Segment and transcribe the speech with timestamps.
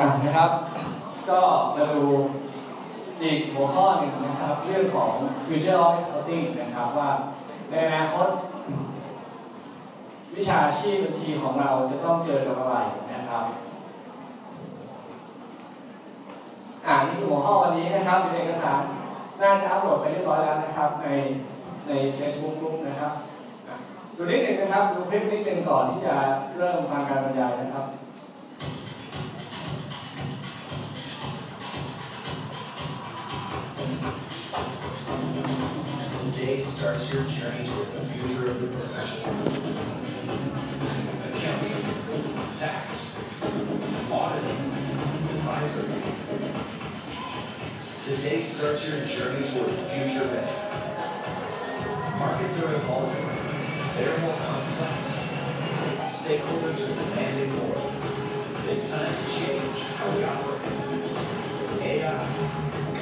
[0.00, 0.50] อ่านะครับ
[1.30, 1.40] ก็
[1.76, 2.04] มาดู
[3.22, 5.12] อีกหัวข้อหนึ่งนะครับ เรื่องของ
[5.46, 7.10] future of accounting นะครับว่า
[7.70, 8.28] ในอนาคต
[10.34, 12.76] วิชาชีพบัญชีของเราจะต้องเจอกับอะไร
[13.14, 13.44] นะครับ
[16.86, 18.80] อ่านี่คือหัวข้อวันนี้นะครับอยู่ในเอกสาร
[19.40, 21.08] น่าจะอัปโหลดไปเรียบร้อยแล้วนะครับ ใน
[21.88, 23.12] ใน Facebook กลุ่มนะครับ
[24.16, 26.14] ดูนิดหนึ่งนะครับ ดูคลิปนิดหนึ่งก่อนที่จะ
[26.56, 27.86] เริ่มทางการบรรยายนะครับ
[36.40, 39.20] Today starts your journey toward the future of the profession.
[41.28, 41.76] Accounting,
[42.56, 43.14] tax,
[44.10, 44.62] auditing,
[45.36, 46.00] advisory.
[48.06, 50.48] Today starts your journey toward the future bank.
[52.18, 53.28] Markets are evolving.
[53.98, 54.96] They're more complex.
[56.08, 57.84] Stakeholders are demanding more.
[58.72, 60.64] It's time to change how we operate.
[61.82, 62.24] AI,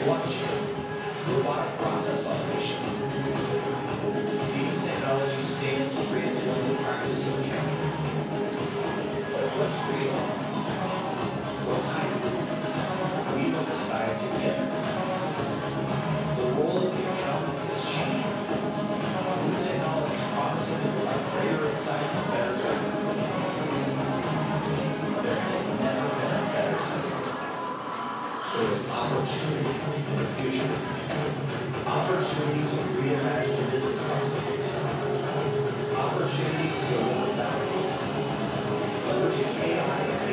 [0.03, 0.59] blockchain,
[1.29, 2.88] robotic process automation.
[5.59, 7.35] Technology practice of.
[9.27, 10.23] But what's real?
[13.35, 14.71] We will decide together.
[16.39, 18.39] The role of the accountant is changing.
[18.39, 23.19] New technologies promising to provide greater insights and better judgment.
[25.27, 27.19] There has never been a better time.
[28.47, 29.75] There is opportunity
[30.07, 30.71] in the future.
[31.83, 34.68] Opportunities to reimagine business processes.
[35.99, 37.91] Opportunities to deliver value.
[39.09, 40.28] Leveraging AI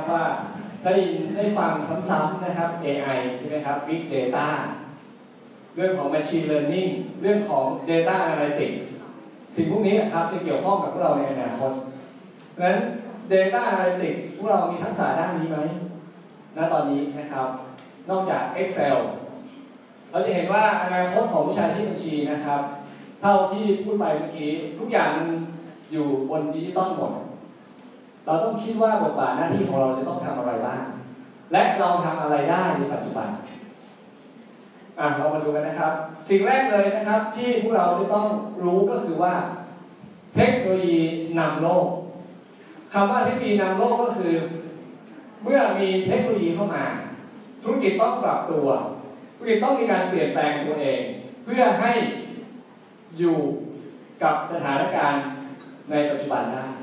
[0.00, 0.26] นะครับว่า
[0.84, 1.72] ได้ยินได้ฟัง
[2.10, 4.48] ซ้ำๆนะครับ AI ใช่ไหมครับ Big Data
[5.74, 6.90] เรื่องของ Machine Learning
[7.22, 8.82] เรื่องของ Data Analytics
[9.54, 11.72] สิ่งพวกนี้ครับจะเกี่ยวข้องกับพวกเราในอนาคต
[12.52, 12.78] เพราะฉะนั้น
[13.32, 15.58] Data Analytics พวกเรามีทักษะด้านนี้ไหม
[16.56, 17.48] ณตอนนี้นะครับ
[18.10, 18.96] นอกจาก Excel
[20.10, 22.60] เราจะเห็นว่าอนาคตของวิชาชีพบัญชีนะครับ
[23.20, 25.28] เท่าที่พูดไปเมื่อกี้ ทุกอย่างมัน
[25.92, 27.12] อยู่บนดิจิตอลหมด
[28.30, 30.82] เราต้องคิดว่าบทบาทหน้าที่ของเราจะต้องทำอะไรบ้าง
[31.52, 33.28] และเราทำอะไรได้ในปัจจุบัน
[34.98, 35.92] อะเรามาดูกันนะครับ
[36.28, 38.26] สิ่งแรกเลยนะครับที่พวกเราจะต้อง
[38.64, 39.34] รู้ก็คือว่า
[40.34, 40.98] เทคโนโลยี
[41.38, 41.86] นำโลก
[42.92, 44.34] คำว่าเทคโนโลยีนำโลกก็คือ
[45.42, 46.84] เมื่อมีเทคโนโลยีเข้ามา
[47.62, 48.66] ธุรกิจต้องปรับตัว
[49.36, 51.00] ธุรกิจต้องมีการเปลี่ยนแปลงตัวเอง
[51.44, 51.92] เพื่อให้
[53.18, 53.38] อยู่
[54.22, 55.22] กับสถานการณ์
[55.90, 56.79] ในปัจจุบันได้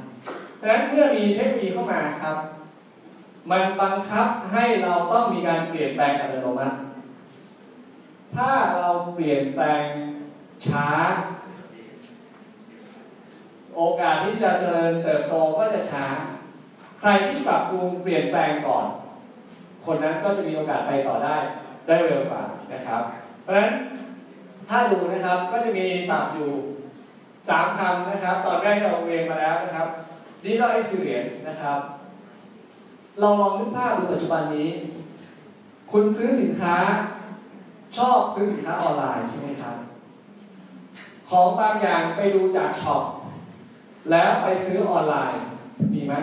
[0.59, 2.38] ดังนั้นเมื่อมีเทคโนโลยีเข้ามาครับ
[3.50, 6.78] มันบังคับให้เราต้องมีการเปลี่ยนแปลงอัตโนมัติ
[8.35, 9.84] ถ้าเราเปลี่ยนแปลง
[10.67, 10.88] ช้า
[13.75, 16.06] โอกาสที่จะเจริญเติบโตก็จะช้า
[17.00, 18.85] ใครที่ปรับปรุงเปลี่ยนแปลงก่อน
[19.85, 21.35] คนนั้นก็จะมีโอกาสไปต่อได้
[21.88, 23.01] ได้เร็วกว่านะครับ
[23.41, 23.72] เพราะฉะนั้น
[24.69, 26.51] ถ้าดูนะครับก็จะมีศัพท์อยู่
[27.50, 29.88] สามคำนะครับ ตอนแรกเราเรียนมาแล้วนะครับ
[30.43, 31.79] digital experience นะครับ
[33.19, 34.69] เราลองนึกภาพดูปัจจุบันนี้
[35.91, 36.75] คุณซื้อสินค้า
[37.97, 39.75] ชอบซื้อสินค้าออนไลน์ใช่ไหมครับ
[41.29, 43.03] ของบางอย่างไปดูจากช็อป
[44.11, 45.41] แล้วไปซื้อออนไลน์
[45.93, 46.13] มีไหม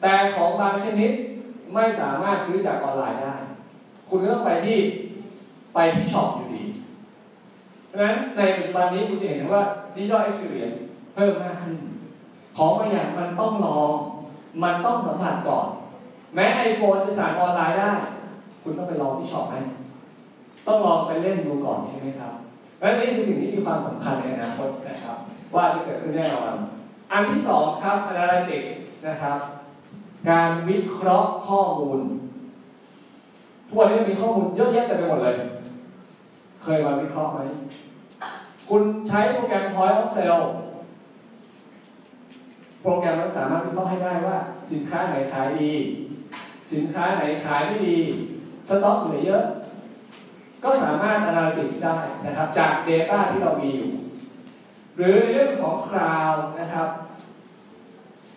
[0.00, 1.10] แต่ของบางชนิด
[1.74, 3.34] ไม่สามารถซื้อจากออนไลน์ได้
[4.08, 4.78] คุณก็ต้องไปที่
[5.74, 6.64] ไปที่ shop อยู่ดี
[7.86, 9.62] เพราะฉะนั้นในปัจจุบันนี้คุณจะเห็นว่า
[9.94, 10.78] digital experience
[11.14, 11.76] เพิ่มมากขึ้น
[12.56, 13.92] ของบางอย่างมันต้องลอง
[14.62, 15.66] มันต้องสัมผัสก่อน
[16.34, 17.92] แม้ iPhone จะสั่งออนไลน์ได้
[18.62, 19.56] คุณต้องไปลองที่ shop ไหม
[20.66, 22.32] ต้องลองไปเล่นดูก่อนใช่ไหมครับ
[22.80, 25.16] และนี่คือสิ่งที่มีความสำคัญในอนาคตนะครับ
[25.54, 26.52] ว่าจะเกิดขึ้นแน่นอน
[27.12, 28.72] อันที่สองครับ analytics
[29.08, 29.38] นะครับ
[30.30, 32.00] การวิเคราะห์ข้อมูล
[33.68, 35.36] ทุกวันนี้มีข้อมูลเยอะแยะเต็มไปหมดเลย
[36.62, 37.40] เคยมาวิเคราะห์ไหม
[38.68, 40.46] คุณใช้โปรแกรม Point of Sale
[42.82, 44.36] โปรแกรมมันสามารถวิเคราะห์ให้ได้ว่า
[44.72, 45.72] สินค้าไหนขายดี
[46.72, 47.98] สินค้าไหนขายไม่ดี
[48.68, 49.44] สต็อกเหลือเยอะ
[50.64, 51.96] ก็สามารถ analytics ได้
[52.26, 53.90] นะครับ จาก Data ที่เรามีอยู่
[54.96, 56.88] หรือเรื่องของ Cloud นะครับ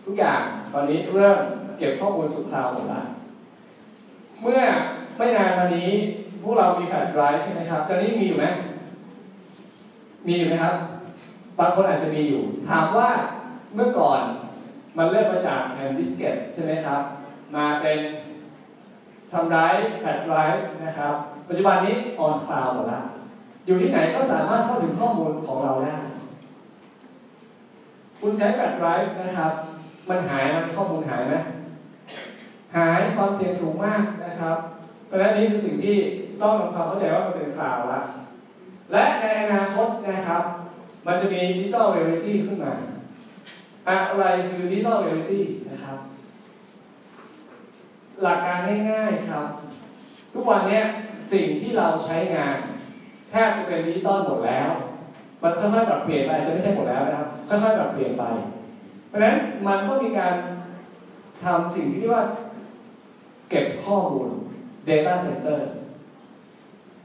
[0.06, 0.42] ทุกอย่าง
[0.74, 1.38] ตอนนี้เริ่ม
[1.78, 3.06] เก็บข้อมูลสุดคราวหมดแล้ว
[4.42, 4.62] เมื่อ
[5.18, 5.90] ไม่นานมานี้
[6.42, 8.46] พวกเรามีแฟลชไดรฟ์ใช่ไหมครับตอนนี้มีอยู่ไหม
[10.28, 10.76] มีอยู่ไหมครับ
[11.60, 13.10] บางคนอาจจะมีอยู่ ถามว่า
[13.76, 14.22] เมื่อก่อน
[14.98, 17.02] มันเริ่มมาจากแผ่นดิสเกตใช่ไหมครับ
[17.56, 18.00] มาเป็น
[19.32, 21.14] ทำร้ายแฟลชไดรฟ์นะครับ
[21.48, 23.04] ปัจจุบันนี้ on cloud หมดแล้ว
[23.66, 25.98] อยู่ที่ไหนก็สามารถเข้าถึงข้อมูลของเราได้
[28.20, 29.52] คุณใช้แฟลชไดรฟ์นะครับ
[30.10, 31.34] มันหายไหมข้อมูลหายไหม
[32.76, 34.56] หายความเสี่ยงสูงมากนะครับ
[35.08, 35.98] เพราะฉะนั้นนี่คือสิ่งที่
[36.42, 38.00] ต้องทำความเข้าใจว่ามันเป็น cloud ละ
[38.92, 40.44] และในอนาคตนะครับ
[41.08, 42.74] มันจะมี digital reality ขึ้นมา
[43.90, 45.98] อะไรคือ digital reality นะครับ
[48.22, 48.60] หลักการ
[48.92, 49.48] ง่ายๆครับ
[50.34, 50.82] ทุกวันนี้
[51.32, 52.58] สิ่งที่เราใช้งาน
[53.30, 54.70] แทบจะเป็นดิจิตอลหมดแล้ว
[55.42, 58.24] มันค่อยๆปรับเปลี่ยนไปจะไม่ใช่หมดแล้วนะครับ ค่อยๆปรับเปลี่ยนไป
[59.08, 59.38] เพราะฉะนั้น
[59.68, 60.36] มันก็มีการ
[61.44, 62.26] ทำสิ่งที่เรียกว่า
[63.50, 64.28] เก็บข้อมูล
[64.90, 65.60] Data Center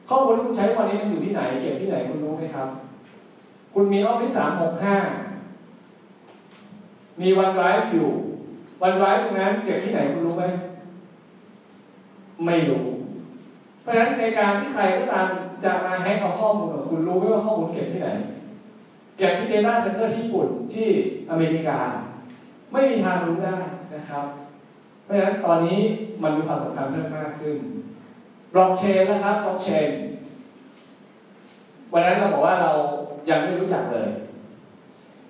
[0.09, 2.69] ข้อมูลที่คุณใช้วันนี้มันอยู่ที่ไหน เก็บที่ไหนคุณรู้ไหมครับ
[3.75, 5.30] คุณมี Office 365
[7.21, 8.09] มี OneDrive อยู่
[8.87, 10.45] OneDrive ตรงนั้นเก็บที่ไหนคุณรู้ไหม
[12.47, 12.85] ไม่รู้
[13.83, 15.27] เพราะฉะนั้นในการที่ใครก็ตาม
[15.65, 18.09] จะมาแฮกเอาข้อมูลของคุณรู้ไหมว่าข้อมูลเก็บที่ไหน
[19.19, 20.89] เก็บที่ Data Center ที่ญี่ปุ่นที่
[21.31, 21.79] อเมริกา
[22.73, 23.57] ไม่มีทางรู้ได้
[23.95, 24.25] นะครับ
[25.03, 25.79] เพราะฉะนั้นตอนนี้
[26.23, 27.57] มันมีความสำคัญเพิ่มมากขึ้น
[28.55, 29.89] บล็อกเชนนะครับบล็อกเชน
[31.93, 32.71] วันนั้นเราบอกว่าเรา
[33.31, 34.09] ยังไม่รู้จักเลย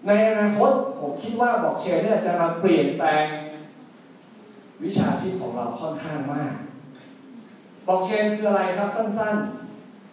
[0.06, 3.24] ในอนาคตผมคิดว่าบล็อกเชนเนี่ยจะมาเปลี่ยนแปลง
[4.84, 6.54] วิชาชีพของเราค่อนข้างมาก
[7.86, 9.36] บล็อกเชนคืออะไรครับสั้น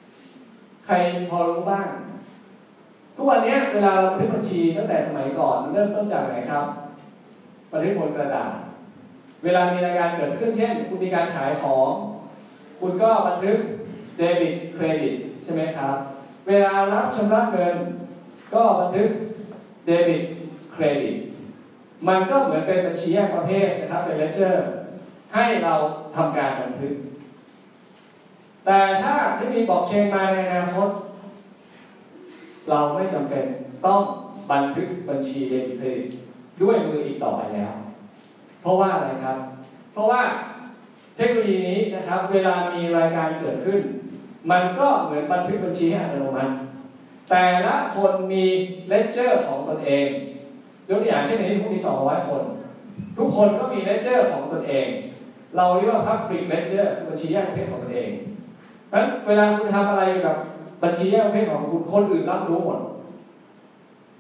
[0.04, 0.94] ๆ ใคร
[1.30, 1.88] พอรู้บ้าง
[3.16, 6.66] ทุกวันนี้เวลาเราบันทึกบัญชีตั้งแต่สมัยก่อนเริ่มต้นจากไหนครับ
[7.72, 8.52] บันทึกบนกระดาษ
[9.44, 11.90] เวลามีรายการเกิดขึ้นเช่น คุณมีการขายของ
[12.80, 13.58] คุณก็บันทึก
[14.18, 15.96] เดบิตเครดิตใช่ไหมครับ
[16.48, 17.76] เวลารับชำระเงิน
[18.54, 19.10] ก็บันทึก
[19.88, 20.24] เดบิต
[20.72, 21.18] เครดิต
[22.08, 24.66] มันก็เหมือนเป็นบัญชีแยกประเภทนะครับเป็น ledger
[25.34, 25.74] ให้เรา
[26.16, 26.94] ทำการบันทึก
[28.66, 30.88] แต่ถ้าที่มีบล็อกเชนมาในอนาคต
[32.70, 33.44] เราไม่จำเป็น
[33.88, 34.02] ต้อง
[34.52, 36.10] บันทึกบัญชีเดบิตเครดิต
[36.62, 37.74] ด้วยมืออีกต่อไปแล้ว
[38.62, 39.38] เพราะว่าอะไรครับ
[39.94, 40.22] เพราะว่า
[41.18, 43.80] เทคโนโลยีนี้นะครับ เวลามีรายการเกิดขึ้น
[44.52, 46.54] มันก็เหมือนบันทึกบัญชีอัตโนมัติ
[47.30, 48.46] แต่ละคนมี
[48.88, 50.08] ledger ของตนเอง
[50.90, 52.42] ยกตัวอย่างเช่นในที่พวกมี200 คน
[53.18, 54.88] ทุกคนก็มี ledger ของตนเอง
[55.56, 58.10] เราเรียกว่า public ledger คือบัญชีแยกประเภทของตนเอง
[58.94, 60.36] นั้นเวลาคุณทำอะไรกับ
[60.84, 62.80] บัญชีแยกประเภทของคุณคนอื่นรับรู้หมด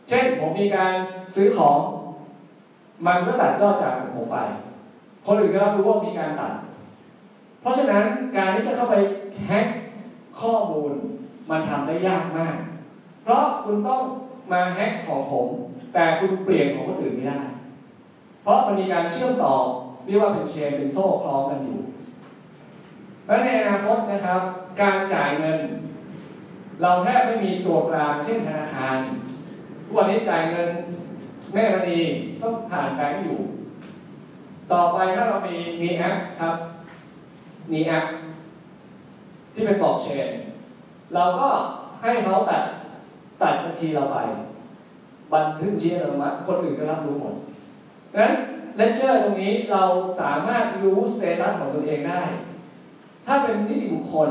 [0.09, 0.93] เช่นผมมีการ
[1.35, 1.79] ซื้อของ
[3.07, 4.37] มันก็ตัดยอดจากผมไป
[5.27, 6.53] คนอื่นก็รับรู้ว่ามีการตัด
[7.61, 8.03] เพราะฉะนั้น
[8.37, 8.95] การที่จะเข้าไป
[9.43, 9.65] แฮ็ก
[10.41, 10.91] ข้อมูล
[11.49, 12.55] มันทำได้ยากมาก
[13.27, 14.01] เพราะคุณต้อง
[14.51, 15.47] มาแฮ็กของผม
[15.93, 17.39] แต่คุณเปลี่ยนของคนอื่นไม่ได้
[18.43, 19.53] เพราะมันมีการเชื่อมต่อ
[20.05, 21.79] เรียกว่าเป็นเชนเป็นโซ่คล้องกันอยู่
[23.27, 24.41] และในอนาคตนะครับ
[24.81, 25.59] การจ่ายเงิน
[26.81, 28.95] เราแทบไม่มีตัวกลางเช่นธนาคาร
[29.83, 30.69] ทุกวันนี้จ่ายเงิน
[31.53, 31.99] แม่มณี
[32.41, 33.37] ต้องผ่านแบงก์อยู่
[34.71, 36.55] ต่อไปถ้าเรามีมีแอปครับ
[37.71, 38.05] มีแอป
[39.53, 40.29] ที่เป็นบล็อกเชน
[41.15, 41.47] เราก็
[42.01, 42.63] ให้เขาตัด
[43.41, 44.17] ตัดบัญชีเราไป
[45.33, 47.35] บันทึกบัญชีอัตโนมัติคนอื่นก็รับรู้หมด
[48.17, 48.33] นั้น
[48.77, 49.83] ledger ตรงนี้เรา
[50.21, 52.21] สามารถรู้ status ของตัวเองได้
[53.25, 54.29] ถ้าเป็นนิติบุคคล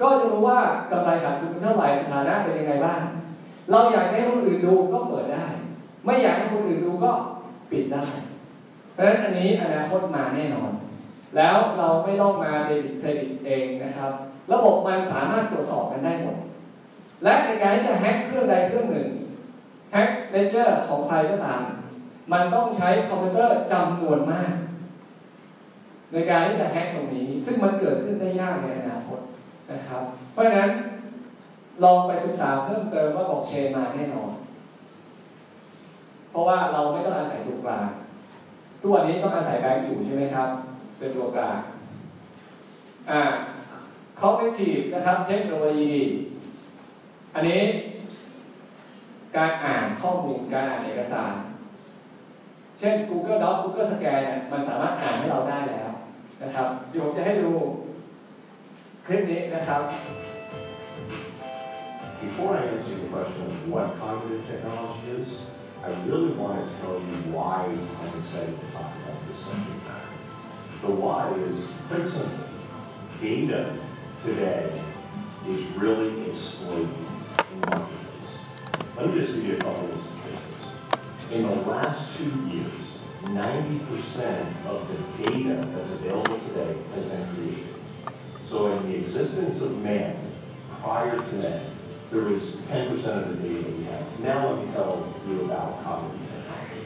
[0.00, 0.60] ก็จะรู้ว่า
[0.90, 3.00] กำไรขาดทุนเท่าไหร่สถานะเป็นยังไงบ้าง
[3.70, 5.46] เราอยากให้คนอื่นดูก็เปิดได้
[6.04, 7.12] ไม่อยากให้คนอื่นดูก็
[7.70, 8.04] ปิดได้
[8.92, 10.72] เพราะฉะนั้นอันนี้อนาคตมาแน่นอน
[11.36, 14.12] แล้วเราไม่ต้องมาเดบิตเครดิตเองนะครับ
[14.52, 16.38] ระบบมันสามารถตรวจสอบกันได้หมด
[17.24, 19.08] และในการที่จะแฮ็กเครื่องใดเครื่องหนึ่ง
[19.92, 21.62] แฮ็ก ledger ของใครก็ตาม
[22.32, 24.52] มันต้องใช้คอมพิวเตอร์จำนวนมาก
[26.12, 29.18] ในการที่จะแฮ็กตรงนี้ ซึ่งมันเกิดขึ้นได้ยากในอนาคต
[29.72, 30.00] นะครับ
[30.32, 30.70] เพราะฉะนั้น
[31.84, 34.32] ลองไปศึกษาเพิ่มเติมว่าบอกเชนมาแน่นอน
[36.30, 37.88] เพราะว่าเราไม่ต้องอาศัยตัวกลาง
[38.82, 40.48] ทุกวันนี้ต้องอาศัยแบงก์อยู่ใช่ไหมครับ
[40.98, 41.58] เป็นตัวกลาง
[43.10, 43.22] อ่า
[44.22, 45.94] cognitive นะครับ เทคโนโลยี
[47.34, 47.60] อันนี้
[49.36, 51.32] การอ่านข้อมูลการอ่านเอกสาร
[52.78, 55.90] เช่น Google Docs Google Scan เนี่ยมันสามารถอ่านให้เราได้แล้ว
[56.42, 57.52] นะครับเดี๋ยวผมจะให้ดู
[59.06, 59.82] คลิปนี้นะครับ
[62.22, 65.28] Before I answer the question of what cognitive technology is,
[65.86, 67.56] I really want to tell you why
[68.00, 70.12] I'm excited to talk about this subject matter.
[70.82, 71.58] The why is
[71.88, 72.46] quite simple.
[73.20, 73.60] Data
[74.24, 74.64] today
[75.52, 77.11] is really exploding.
[77.62, 80.66] Let me just give you a couple of statistics.
[81.30, 87.66] In the last two years, 90% of the data that's available today has been created.
[88.42, 90.16] So in the existence of man,
[90.80, 91.64] prior to man,
[92.10, 94.20] there was 10% of the data we have.
[94.20, 96.82] Now let me tell you about cognitive technology.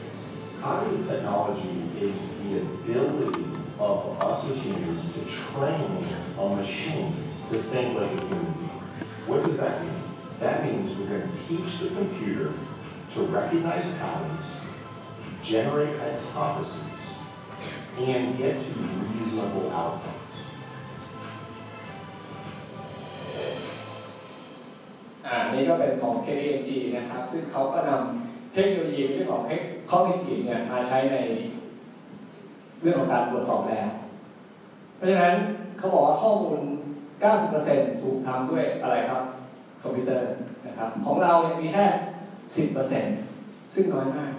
[0.61, 3.45] Cognitive technology is the ability
[3.79, 6.07] of us as humans to train
[6.37, 7.13] a machine
[7.49, 8.69] to think like a human being.
[9.25, 9.96] What does that mean?
[10.39, 12.53] That means we're going to teach the computer
[13.13, 14.45] to recognize patterns,
[15.41, 16.83] generate hypotheses,
[17.97, 18.71] and get to
[19.15, 20.13] reasonable outcomes.
[25.29, 29.43] อ่านี่ก็เป็นของ KPMG นะครับ ซึ่งเขาก็นำเทคโนโลยีเรื่องของ
[29.91, 31.17] cognitive เนี่ยมาใช้ใน
[32.81, 33.89] เรื่องของการตรวจสอบแล้ว
[34.95, 35.33] เพราะฉะนั้น
[35.77, 36.59] เขาบอกว่าข้อมูล
[37.27, 39.23] 90%ถูกทำด้วยอะไรครับ
[39.81, 40.23] คอมพิวเตอร์
[40.67, 41.85] นะครับของเราเนี่ยมีแค่
[43.15, 44.31] 10%ซึ่งน้อยมาก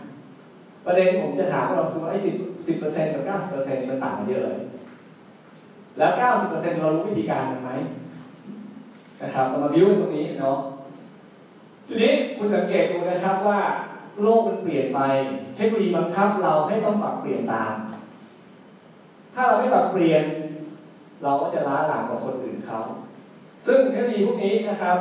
[0.87, 4.59] ประเด็นผมจะถามเราคือว่าไอ้10 10%กับ90%มันต่างกันเยอะเลย
[5.99, 7.71] แล้ว90%เปอร์เซ็นต์เรารู้วิธีการมันไหม
[9.23, 10.59] นะครับเรามาบิวตรงนี้เนาะ
[11.87, 13.61] ทีนี้คุณสังเกตดูนะครับว่า
[14.23, 15.01] โลกมันเปลี่ยนไป
[15.57, 17.75] เทคโนโลยีบังคับเราให้ต้องปรับเปลี่ยนตาม
[19.35, 20.25] ถ้าเราไม่ปรับเปลี่ยน
[21.23, 22.81] เราก็จะล้าหลังกว่าคนอื่นเขา
[23.67, 24.99] ซึ่งเทคโนโลยีพวกนี้นะครับ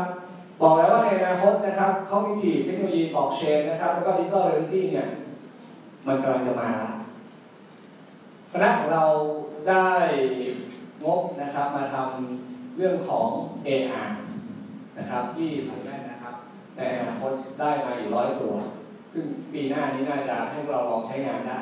[0.62, 5.08] บอกแล้วว่าในอนาคตนะครับ cognitive เทคโนโลยี blockchain นะครับ แล้วก็ digital reality เนี่ย
[6.08, 6.70] มันกำลังจะมา
[8.52, 9.06] คณะของเรา
[9.70, 9.88] ได้
[11.06, 13.28] งบนะครับ มาทำเรื่องของ
[13.68, 14.10] AR
[14.98, 16.34] นะครับ ที่ผยแพร่นะครับ
[16.76, 18.54] ในอนาคตได้มาอยู่ร้อยตัว
[19.14, 21.60] ซึ่งปีหน้านี้น่าจะให้เราลองใช้งานได้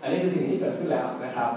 [0.00, 1.50] อันนี้คือสิ่งที่เกิดขึ้นแล้วนะครับ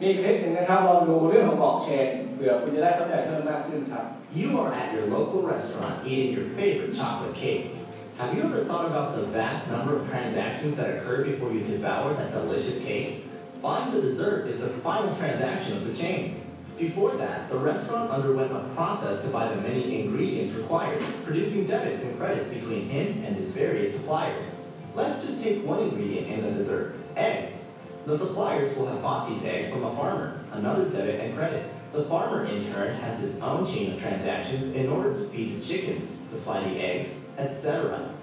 [0.00, 7.72] มีคลิปหนึ่งนะครับเราดูเรื่องของบล็อกเชนเผื่อคุณจะได้เข้าใจเพิ่มมากขึ้นครับ You are at your local restaurant eating your favorite chocolate cake.
[8.16, 12.14] Have you ever thought about the vast number of transactions that occur before you devour
[12.14, 13.24] that delicious cake?
[13.60, 16.42] Buying the dessert is the final transaction of the chain.
[16.78, 22.04] Before that, the restaurant underwent a process to buy the many ingredients required, producing debits
[22.04, 24.68] and credits between him and his various suppliers.
[24.94, 27.78] Let's just take one ingredient in the dessert, eggs.
[28.06, 31.68] The suppliers will have bought these eggs from a farmer, another debit and credit.
[31.92, 35.66] The farmer, in turn, has his own chain of transactions in order to feed the
[35.66, 38.14] chickens, supply the eggs, etc.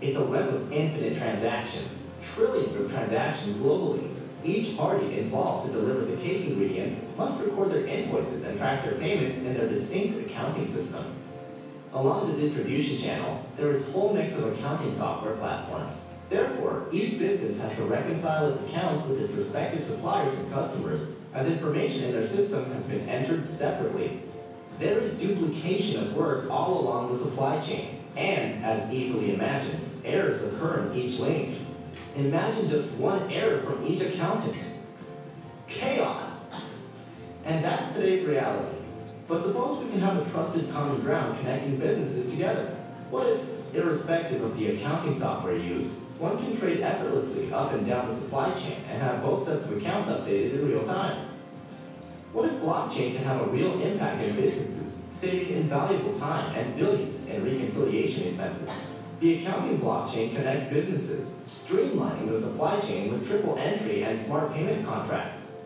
[0.00, 4.14] It's a web of infinite transactions, trillions of transactions globally.
[4.42, 8.94] Each party involved to deliver the cake ingredients must record their invoices and track their
[8.94, 11.04] payments in their distinct accounting system.
[11.92, 16.14] Along the distribution channel, there is a whole mix of accounting software platforms.
[16.30, 21.46] Therefore, each business has to reconcile its accounts with its respective suppliers and customers, as
[21.46, 24.22] information in their system has been entered separately.
[24.78, 30.44] There is duplication of work all along the supply chain, and, as easily imagined, errors
[30.44, 31.58] occur in each link.
[32.16, 34.56] Imagine just one error from each accountant.
[35.66, 36.52] Chaos!
[37.44, 38.76] And that's today's reality.
[39.26, 42.74] But suppose we can have a trusted common ground connecting businesses together.
[43.10, 48.06] What if, irrespective of the accounting software used, one can trade effortlessly up and down
[48.06, 51.28] the supply chain and have both sets of accounts updated in real time?
[52.32, 57.28] What if blockchain can have a real impact in businesses, saving invaluable time and billions
[57.28, 58.90] in reconciliation expenses?
[59.20, 64.86] The accounting blockchain connects businesses, streamlining the supply chain with triple entry and smart payment
[64.86, 65.60] contracts.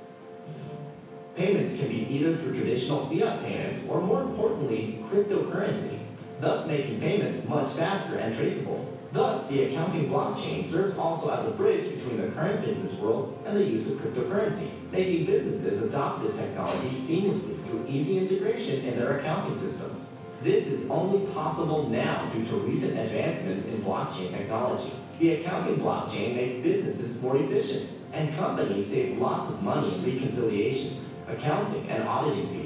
[1.35, 5.99] Payments can be either through traditional fiat payments or, more importantly, cryptocurrency,
[6.43, 8.99] thus making payments much faster and traceable.
[9.13, 13.57] Thus, the accounting blockchain serves also as a bridge between the current business world and
[13.57, 19.19] the use of cryptocurrency, making businesses adopt this technology seamlessly through easy integration in their
[19.19, 20.19] accounting systems.
[20.43, 24.93] This is only possible now due to recent advancements in blockchain technology.
[25.21, 31.15] The accounting blockchain makes businesses more efficient, and companies save lots of money in reconciliations,
[31.29, 32.62] accounting, and auditing fees.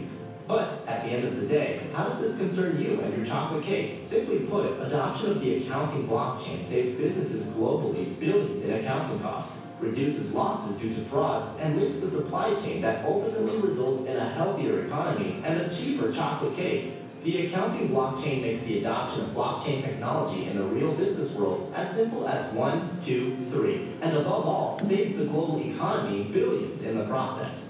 [0.47, 3.63] But at the end of the day, how does this concern you and your chocolate
[3.63, 4.01] cake?
[4.03, 10.33] Simply put, adoption of the accounting blockchain saves businesses globally billions in accounting costs, reduces
[10.33, 14.83] losses due to fraud, and links the supply chain that ultimately results in a healthier
[14.83, 16.95] economy and a cheaper chocolate cake.
[17.23, 21.95] The accounting blockchain makes the adoption of blockchain technology in the real business world as
[21.95, 27.05] simple as one, two, three, and above all, saves the global economy billions in the
[27.05, 27.67] process.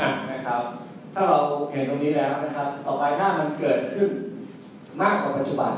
[0.00, 0.62] อ่ะนะครับ
[1.13, 1.39] ถ้าเรา
[1.71, 4.09] เห็นตรงนี้แล้วนะครับ ต่อไปถ้ามันเกิดขึ้น
[5.01, 5.73] มากกว่าปัจจุบัน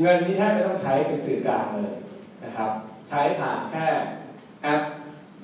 [0.00, 1.90] เงินที่แทบไม่ต้องใช้เป็นสื่อกลางเลย
[2.44, 2.70] นะครับ
[3.08, 3.86] ใช้ผ่านแค่
[4.62, 4.80] แอป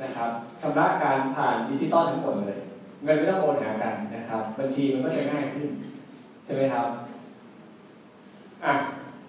[0.02, 2.57] นะครับชำระการผ่านดิจิตอลทั้งหมดเลย
[3.02, 5.66] เงินไม่ต้องโอนหากันนะครับ บัญชีมันก็จะง่ายขึ้น
[6.45, 6.87] ใช่ไหมครับ
[8.64, 8.75] อะ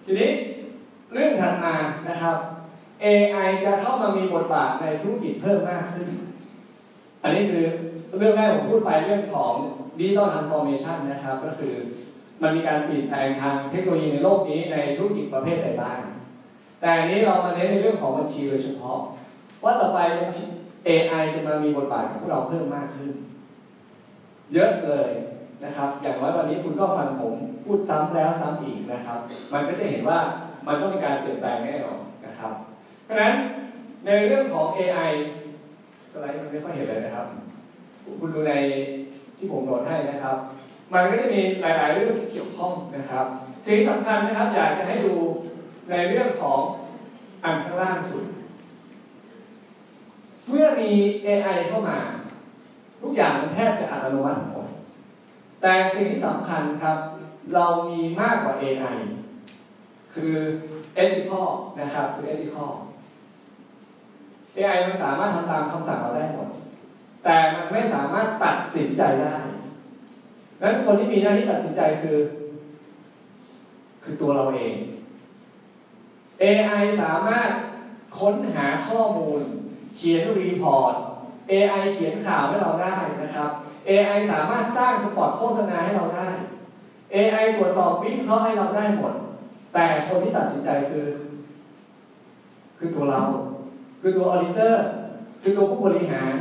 [0.04, 0.28] ทีนี้
[1.12, 1.74] เรื่องถัดมา
[2.08, 2.36] นะครับ
[3.04, 6.08] AI จะเข้ามามีบทบาทในธุรกิจเพิ่มมากขึ้น
[7.22, 7.64] อันนี้คือ
[8.18, 9.52] เรื่องแรกผมพูดไปเรื่องของ
[9.98, 11.74] digital transformation นะครับ ก็คือ
[12.42, 15.98] มันมีการเปลี่ยนแปลงทางเทคโนโลยีในโลกนี้ในธุรกิจประเภทใดบ้าง
[16.80, 18.98] แต่อันนี้เรามาเน้นในเรื่องของบัญชีโดยเฉพาะ
[19.64, 19.98] ว่าต่อไป
[20.88, 23.10] AI จะมามีบทบาทกับพวกเราเพิ่มมากขึ้น
[24.52, 25.10] เยอะเลย
[25.64, 29.18] นะครับ อย่างน้อยวันนี้คุณก็ฟังผมพูดซ้ำแล้วซ้ำอีกนะครับ
[29.52, 30.18] มันก็จะเห็นว่า
[30.66, 32.52] มันต้องมีการเปลี่ยนแปลงแน่นอนนะครับ
[33.04, 33.34] เพราะฉะนั้น
[34.06, 35.10] ในเรื่องของ AI
[36.12, 37.26] สไลด์มันไม่ค่อยเห็นเลยนะครับ
[38.20, 38.54] คุณดูใน
[39.36, 40.36] ที่ผมโหลดให้นะครับ
[40.92, 43.24] มันก็จะมีหลาย ๆ เรื่องที่เกี่ยวข้องนะครับ
[43.66, 45.14] สิ่งสำคัญนะครับอยากจะให้ดู
[45.90, 46.58] ในเรื่องของ
[47.44, 48.24] อันข้างล่างสุด
[50.48, 50.90] เมื่อมี
[51.26, 51.98] AI เข้ามา
[53.00, 54.66] ทุกอย่างมันแทบจะอัตโนมัติหมด
[55.62, 56.96] แต่สิ่งที่สำคัญครับ
[57.54, 58.96] เรามีมากกว่า AI
[60.14, 60.34] คือ
[61.02, 61.48] ethical
[61.80, 62.70] นะครับ คือ ethical
[64.56, 66.48] AI มันสามารถทำตามคำสั่งเราได้หมด
[67.28, 72.18] แต่มันไม่สามารถตัดสินใจได้งนั้นคนที่มีหน้าที่ตัดสินใจคือ
[74.02, 74.74] คือตัวเราเอง
[76.42, 77.48] AI สามารถ
[78.18, 79.40] ค้นหาข้อมูล
[79.96, 80.94] เขียนรีพอร์ต
[81.52, 83.50] AI เขียนข่าวให้เราได้นะครับ
[83.88, 86.28] AI สามารถสร้างสปอตโฆษณาให้เราได้
[87.14, 89.12] AI ตรวจสอบวิเคราะห์ให้เราได้หมด
[89.74, 91.06] แต่คนที่ตัดสินใจคือ
[92.78, 93.22] คือตัวเรา
[94.00, 94.84] คือตัวออดิเตอร์
[95.40, 96.32] คือตัวผู้บริหาร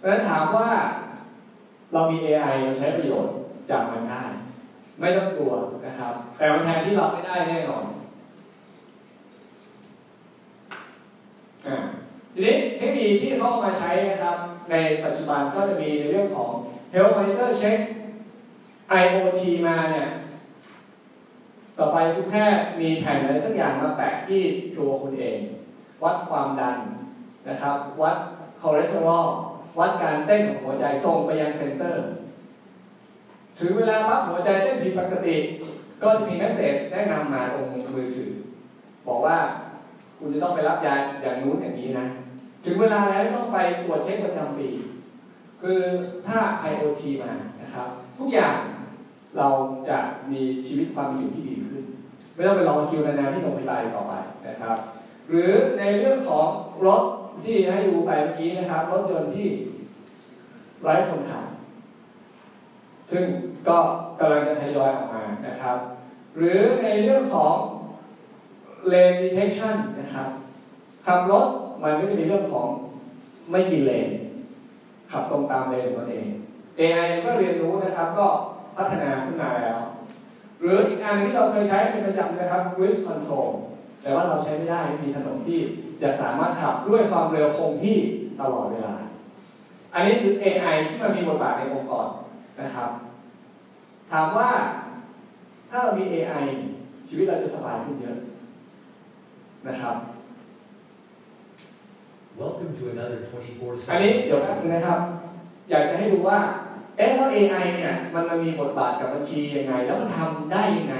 [0.00, 0.68] เพราะฉะนั้นถามว่า
[1.92, 3.34] เรามี AI เราใช้ประโยชน์
[3.70, 4.22] จากมันได้
[5.00, 5.52] ไม่ต้องกลัว
[5.86, 7.84] นะครับ แต่มันแทนที่เราไม่ได้แน่นอน
[11.66, 11.76] อ่า
[12.32, 14.36] ทีนี้เทคโนโลยีที่เข้ามาใช้นะครับ
[14.70, 16.50] ในปัจจุบันก็จะมีในเรื่องของ
[16.92, 17.78] Health Monitor Check
[19.00, 20.08] IoT มาเนี่ย
[21.78, 22.44] ต่อไปคุณแค่
[22.80, 24.40] มีแผ่นอะไรสักอย่างมาแปะที่
[24.76, 25.36] ตัวคุณเอง
[26.02, 26.76] วัดความดัน
[27.48, 28.16] นะครับ วัด
[28.60, 29.26] คอเลสเตอรอล
[29.78, 32.04] วัดการเต้นของหัวใจส่งไปยัง center
[33.58, 35.36] ถึงเวลาปั๊บหัวใจเต้นผิดปกติ
[36.02, 38.30] ก็จะมี message แนะนำมาตรงมือถือ
[39.08, 39.36] บอกว่า
[40.18, 42.06] คุณจะต้องไปรับยาอย่างนู้นอย่างนี้นะ
[42.64, 44.68] ถึงเวลาแล้วต้องไปตรวจเช็คประจำปี
[45.62, 45.80] คือ
[46.26, 46.38] ถ้า
[46.70, 47.86] IoT มานะครับ
[48.18, 48.54] ทุกอย่าง
[49.38, 49.48] เรา
[49.88, 49.98] จะ
[50.30, 51.82] มีชีวิตความอยู่ที่ดีขึ้น
[52.34, 54.12] ไม่ต้องไปรอคิวนานๆที่โรงพยาบาลต่อไป
[54.48, 54.76] นะครับ
[55.28, 56.46] หรือในเรื่องของ
[56.86, 57.02] รถ
[57.44, 59.48] ที่ให้ดูไปเมื่อกี้นะครับรถยนต์ที่
[60.82, 61.44] ไร้คนขับ
[63.10, 63.24] ซึ่ง
[63.68, 63.78] ก็
[64.20, 65.76] กำลังจะทยอยออกมานะครับ
[66.36, 67.54] หรือในเรื่องของ
[68.92, 70.28] lane detection นะครับ
[71.06, 71.44] ขับรถ
[71.82, 72.68] มันก็จะมีเรื่องของ
[73.50, 74.08] ไม่กินเลน
[75.12, 76.26] ขับตรงตามเลนของมันเอง
[76.78, 78.26] AI ก็เรียนรู้นะครับก็
[78.76, 79.76] พัฒนาขึ้นมาแล้ว
[80.60, 83.48] หรืออีกอันที่เราเคยใช้เป็นประจำนะครับ cruise control
[84.02, 85.60] แต่ว่าเราใช้ไม่ได้มีถนนที่
[86.02, 87.96] จะสามารถขับด้วยความเร็วคงที่
[88.40, 88.94] ตลอดเวลา
[89.94, 92.08] อันนี้คือ AI ที่มันมีบทบาทในองค์กร
[92.60, 92.88] นะครับ
[94.12, 94.48] ถามว่า
[95.70, 96.44] ถ้าเรามี AI
[97.08, 98.16] ชีวิตเราจะสบายขึ้นเยอะ
[99.68, 99.94] นะครับ
[102.40, 103.18] Welcome to another
[103.90, 104.98] อันนี้24/7เดี๋ยวแป๊บนึงนะครับ
[105.70, 106.38] อยากจะให้ดูว่า
[106.96, 110.94] เอ๊ะแล้ว AI เนี่ยมันมามีบทบาทกับบัญชียังไง แล้วมันทำได้ยังไง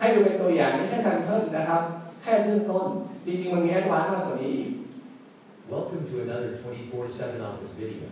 [0.00, 1.80] ให้ดูเป็นตัวอย่างไม่แค่ซัมเพิลนะครับ
[2.25, 2.85] แค่เบื้องต้น
[3.25, 4.71] จริงๆ มันมีแอดวานซ์มากกว่านี้อีก
[5.75, 8.07] Welcome to another 24/7 Office video.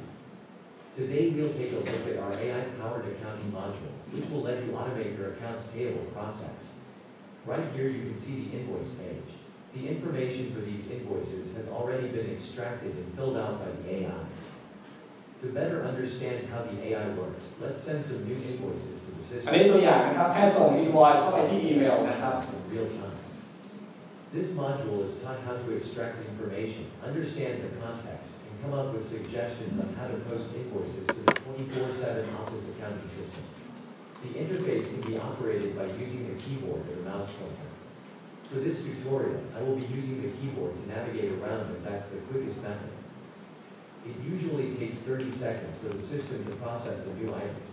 [1.00, 5.12] Today we'll take a look at our AI-powered accounting module, which will let you automate
[5.18, 6.60] your accounts payable process.
[7.52, 9.30] Right here you can see the invoice page.
[9.76, 14.24] The information for these invoices has already been extracted and filled out by the AI.
[15.42, 19.66] To better understand how the AI works, let's send some new invoices to the อันนี้
[19.66, 23.13] system ตัวอย่างนะครับ แค่ส่งอีวอยเข้าไปที่อีเมลนะครับ in real time.
[24.35, 29.07] This module is taught how to extract information, understand the context, and come up with
[29.07, 33.45] suggestions on how to post invoices to the 24/7 Office accounting system.
[34.25, 37.71] The interface can be operated by using the keyboard or mouse pointer.
[38.51, 42.19] For this tutorial, I will be using the keyboard to navigate around as that's the
[42.27, 42.91] quickest method.
[44.05, 47.71] It usually takes 30 seconds for the system to process the new items.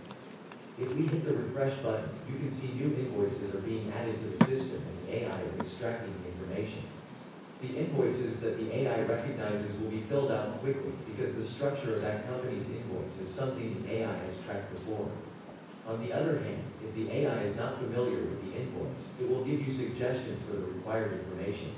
[0.78, 4.38] If we hit the refresh button, you can see new invoices are being added to
[4.38, 6.82] the system and the AI is extracting the information.
[7.60, 12.02] The invoices that the AI recognizes will be filled out quickly because the structure of
[12.02, 15.08] that company's invoice is something the AI has tracked before.
[15.86, 19.44] On the other hand, if the AI is not familiar with the invoice, it will
[19.44, 21.72] give you suggestions for the required information.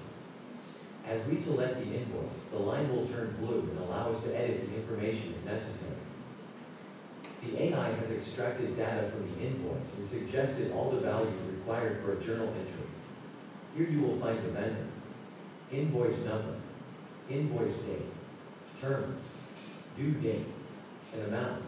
[1.06, 4.68] As we select the invoice, the line will turn blue and allow us to edit
[4.68, 5.96] the information if necessary.
[7.42, 12.12] The AI has extracted data from the invoice and suggested all the values required for
[12.12, 12.86] a journal entry.
[13.76, 14.86] Here you will find the vendor,
[15.72, 16.54] invoice number,
[17.28, 18.06] invoice date,
[18.80, 19.22] terms,
[19.96, 20.46] due date,
[21.12, 21.62] and amount.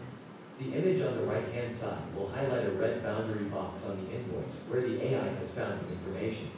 [0.59, 4.55] The image on the right-hand side will highlight a red boundary box on the invoice
[4.69, 6.49] where the AI has found the information.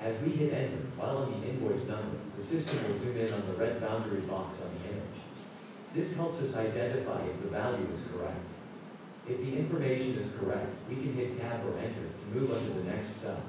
[0.00, 3.46] As we hit enter, while on the invoice number, the system will zoom in on
[3.46, 5.20] the red boundary box on the image.
[5.94, 8.44] This helps us identify if the value is correct.
[9.28, 12.72] If the information is correct, we can hit tab or enter to move on to
[12.74, 13.42] the next cell.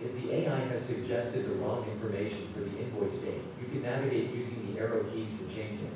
[0.00, 4.32] If the AI has suggested the wrong information for the invoice date, you can navigate
[4.32, 5.90] using the arrow keys to change it.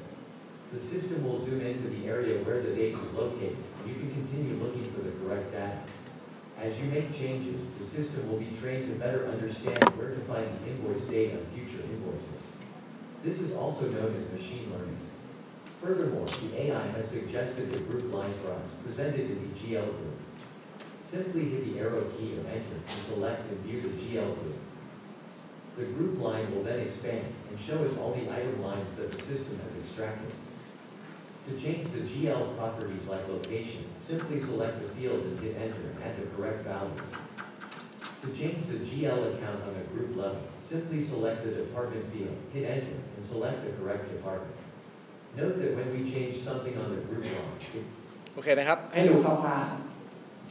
[0.72, 4.10] The system will zoom into the area where the date is located, and you can
[4.10, 5.78] continue looking for the correct data.
[6.58, 10.46] As you make changes, the system will be trained to better understand where to find
[10.46, 12.42] the invoice date on future invoices.
[13.22, 14.98] This is also known as machine learning.
[15.80, 20.21] Furthermore, the AI has suggested the group line for us, presented in the GL group.
[21.11, 24.59] Simply hit the arrow key or enter to select and view the GL group.
[25.77, 29.21] The group line will then expand and show us all the item lines that the
[29.21, 30.31] system has extracted.
[31.47, 36.03] To change the GL properties like location, simply select the field and hit enter and
[36.03, 36.91] add the correct value.
[38.23, 42.65] To change the GL account on a group level, simply select the department field, hit
[42.65, 44.57] enter, and select the correct department.
[45.37, 47.85] Note that when we change something on the group line, it
[48.35, 49.90] โอเคนะครับ ให้ดูคร่าวๆ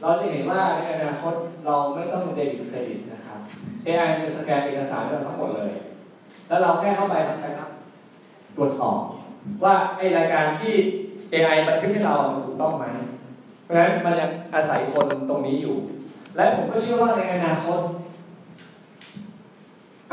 [0.02, 1.34] เราจะเห็นว่าในอนาคต
[1.66, 3.38] เราไม่ต้องเดบิตเครดิตนะครับ
[3.86, 5.72] AI เป็นสแกนเอกสารเราทั้งหมดเลย
[6.48, 7.70] แล้วเราแค่เข้าไปทำอะไรครับ
[8.56, 8.98] ตรวจสอบ
[9.64, 10.74] ว่าไอรายการที่
[11.32, 12.84] AI บันทึกให้เราถูกต้องไหม
[13.62, 15.76] เพราะฉะนั้นมันยังอาศัยคนตรงนี้อยู่
[16.36, 17.80] และผมก็เชื่อว่าในอนาคต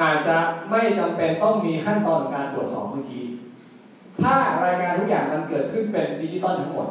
[0.02, 0.38] อาจจะ
[0.70, 3.26] ไม่จำเป็นต้องมีขั้นตอนการตรวจสอบเมื่อกี้
[4.22, 4.34] ถ้า
[4.66, 6.88] รายการทุกอย่างมันเกิดขึ้นเป็นดิจิตอลทั้งหมด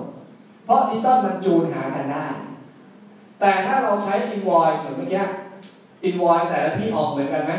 [0.65, 2.27] เพราะดิจิตอลมันจูนหากันได้
[3.41, 5.23] แต่ถ้าเราใช้ invoice เหมือนเมื่อกี้
[6.09, 7.53] invoice แต่ละที่ออกเหมือนกันไหม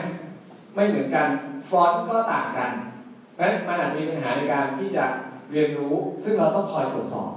[0.76, 1.28] ไม่เหมือนกัน
[1.70, 2.72] ฟอนต์ก็ต่างกัน
[3.34, 5.06] เพราะฉะนั้นมันอาจจะมีปัญหาในการที่จะ
[5.52, 7.32] เรียนรู้ ซึ่งเราต้องคอยตรวจสอบ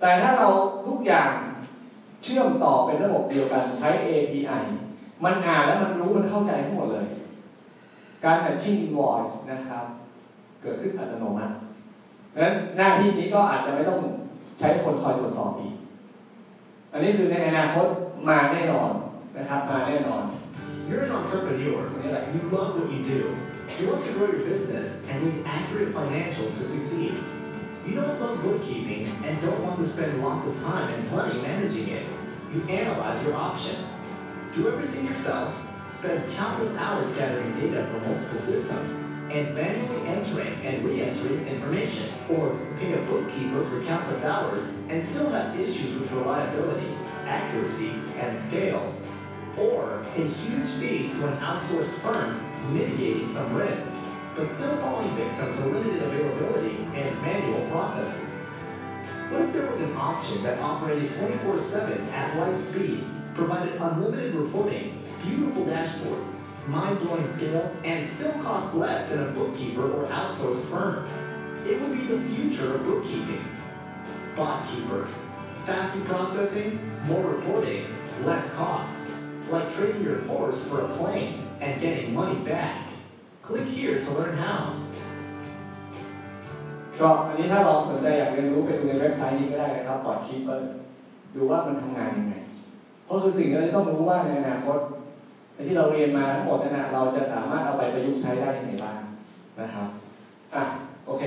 [0.00, 0.48] แต่ถ้าเรา
[0.88, 1.32] ทุกอย่าง
[2.24, 4.62] เชื่อมต่อเป็นระบบเดียวกันใช้ API
[5.24, 7.06] มันอ่านแล้วมันรู้มันเข้าใจทั้งหมดเลย
[8.24, 9.84] การ matching invoice นะครับ
[10.62, 11.54] เกิดขึ้นอัตโนมัติ
[12.42, 14.00] นั้นหน้าที่นี้ก็อาจจะไม่ต้อง
[14.58, 15.67] ใช้คนคอยตรวจสอบอีก
[16.93, 17.87] อันนี้คือในอนาคต
[18.29, 18.91] มาแน่นอน
[19.37, 20.23] นะครับมาแน่นอน
[20.87, 21.81] You're an entrepreneur.
[22.33, 23.21] You love what you do.
[23.79, 27.15] You want to grow your business and need accurate financials to succeed.
[27.87, 31.87] You don't love bookkeeping and don't want to spend lots of time and money managing
[31.99, 32.05] it.
[32.53, 34.03] You analyze your options.
[34.53, 35.55] Do everything yourself.
[35.87, 42.08] Spend countless hours gathering data from multiple systems and manually entering and re-entering information.
[42.28, 46.94] Or pay a bookkeeper for countless hours and still have issues with reliability,
[47.26, 48.94] accuracy, and scale
[49.58, 53.96] or pay huge fees to an outsourced firm mitigating some risk,
[54.36, 58.44] but still falling victim to limited availability and manual processes.
[59.30, 64.34] What if there was an option that operated 24 7 at light speed, provided unlimited
[64.34, 70.65] reporting, beautiful dashboards, mind blowing scale, and still cost less than a bookkeeper or outsourced
[70.69, 71.07] firm?
[71.65, 73.45] It would be the future of bookkeeping.
[74.35, 75.07] BotKeeper.
[75.65, 77.87] Faster processing, more reporting,
[78.23, 78.99] less cost
[79.49, 82.87] like trading your horse for a plane and getting money back.
[83.41, 84.61] Click here to learn how.
[87.01, 90.71] ก็อันนี้ถ้าเราสนใจอยากเรียนรู้ไปดูในเว็บไซต์นี้ก็ได้นะครับก่อนคีเปอร์
[91.35, 92.35] ดูว่ามันทำงานยังไง
[93.05, 94.96] เพราะคือสิ่งที่เราจะต้องรู้ว่าในอนาคตใน
[95.66, 98.98] ที่เราเรียนมาทั้งหมดนั่นนะเราจะสามารถเอาไปประยุกต์ใช้ได้ยังไงบ้าง
[99.60, 99.88] นะครับ
[100.54, 100.64] อะ
[101.06, 101.24] โอเค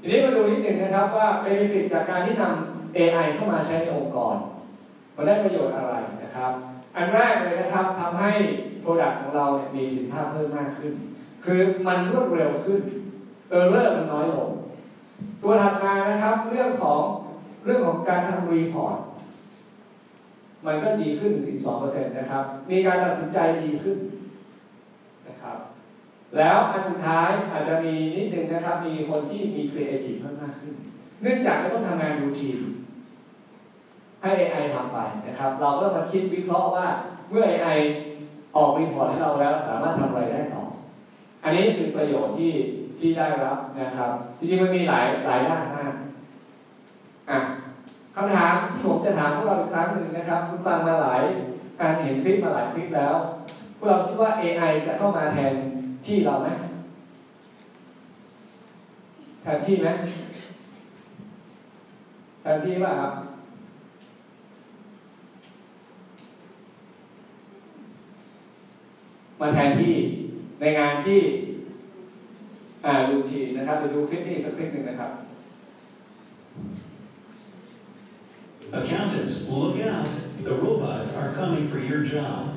[0.00, 4.34] ทีนี้มาดูนิดหนึ่งนะครับว่าเบนฟิตจากการที่นำ AI เข้ามาใช้ในองค์กร
[5.16, 5.92] มันได้ประโยชน์อะไร
[6.22, 6.50] นะครับ
[6.96, 8.32] อันแรกเลยนะครับทำให้
[8.82, 10.92] Product ของเราเนี่ยมีประสิทธิภาพเพิ่มมากขึ้น
[11.44, 12.80] คือมันรวดเร็วขึ้น
[13.50, 14.48] error มันน้อยลง
[15.42, 17.00] ตัวถัดมานะครับเรื่องของ
[17.64, 18.96] เรื่องของการทำ report
[20.66, 21.32] มันก็ดีขึ้น
[21.70, 23.96] 12%นะครับ มีการตัดสินใจดีขึ้น
[25.28, 25.58] นะครับ
[26.36, 30.74] แล้วอันสุดท้ายอาจจะมีนิดนึงนะครับ มีคนที่มีครีเอทีฟมมากขึ้น
[31.22, 32.58] เนื่องจากไม่ต้องทำงานรูทีน
[34.22, 36.86] ให้ AI ทำไปนะครับ เราก็มาคิดวิเคราะห์ว่า
[37.30, 37.78] เมื่อ AI
[38.56, 40.64] ออกรีพอร์ตให้เราแล้วสามารถทำอะไรได้ต่อ
[41.44, 42.52] อันนี้คือประโยชน์ที่
[42.98, 45.92] ที่ได้รับนะครับ จริงๆมันมีหลายหลายด้านมาก
[47.30, 47.40] อะ
[48.16, 51.22] คำถามที่ผมจะถามพวกเราอีกครั้งหนึ่งนะครับ คุณฟังมาหลาย
[51.80, 53.14] การเห็นคลิปมาหลายคลิปแล้ว
[53.76, 55.52] พวกเราคิดว่า AI จะเข้ามาแทน
[56.06, 56.48] ที่เราไหม
[59.42, 59.88] แทนที่ไหม
[62.40, 63.12] แทนที่ป่ะครับ
[69.40, 69.94] มาแทนที่
[70.60, 71.20] ในงานที่
[72.84, 75.10] อ่ารูทีนะครับเดี๋ยวดูคลิปนี้สักคลิปหนึ่งนะครับ
[78.72, 80.08] Accountants, look out.
[80.44, 82.56] The robots are coming for your job.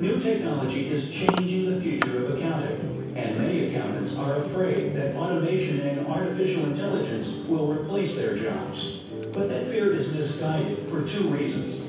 [0.00, 5.80] New technology is changing the future of accounting, and many accountants are afraid that automation
[5.80, 9.00] and artificial intelligence will replace their jobs.
[9.32, 11.80] But that fear is misguided for two reasons.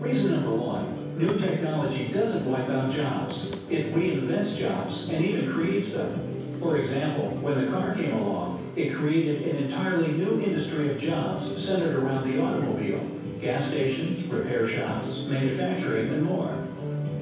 [0.00, 3.52] Reason number one, new technology doesn't wipe out jobs.
[3.70, 6.58] It reinvents jobs and even creates them.
[6.60, 11.64] For example, when the car came along, it created an entirely new industry of jobs
[11.64, 13.00] centered around the automobile,
[13.40, 16.50] gas stations, repair shops, manufacturing, and more.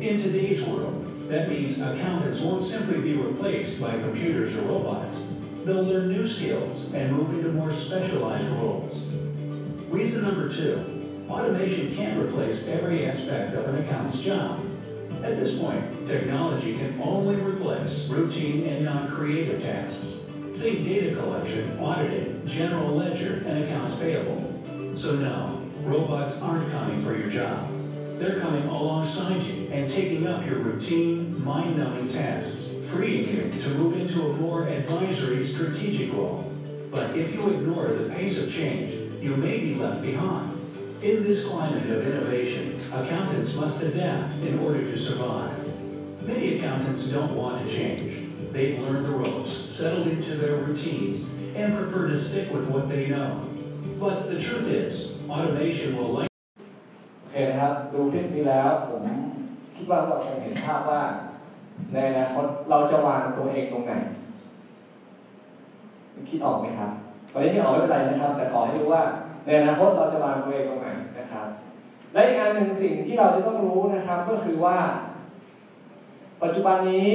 [0.00, 5.34] In today's world, that means accountants won't simply be replaced by computers or robots.
[5.64, 9.06] They'll learn new skills and move into more specialized roles.
[9.90, 14.60] Reason number two, automation can't replace every aspect of an accountant's job.
[15.22, 20.21] At this point, technology can only replace routine and non-creative tasks.
[20.54, 24.92] Think data collection, auditing, general ledger, and accounts payable.
[24.94, 27.68] So no, robots aren't coming for your job.
[28.18, 33.96] They're coming alongside you and taking up your routine, mind-numbing tasks, freeing you to move
[33.96, 36.52] into a more advisory, strategic role.
[36.90, 40.52] But if you ignore the pace of change, you may be left behind.
[41.02, 45.56] In this climate of innovation, accountants must adapt in order to survive.
[46.22, 48.31] Many accountants don't want to change.
[48.52, 51.16] They've learned the ropes, settled into their routines,
[51.56, 53.48] and prefer to stick with what they know.
[53.98, 56.28] But the truth is, automation will likely
[57.20, 59.02] โอเคนะครับดูคลิปนี้แล้วผม
[59.76, 61.02] คิดว่าเราจะเห็นภาพว่า
[61.92, 63.92] ในอนาคตเราจะวางตัวเองตรงไหน
[66.30, 66.90] คิดออกไหมครับ
[67.32, 69.02] ตอนนี้ไม่ออกไม่เป็นไรนะครับ แต่ขอให้รู้ว่า
[69.46, 70.88] ในอนาคตเราจะวางตัวเองตรงไหน
[71.18, 71.46] นะครับ
[72.12, 74.76] และอีกอันหนึ่งสิ่งที่เราจะต้องรู้นะครับก็คือว่า
[76.42, 77.08] ปัจจุบันนี้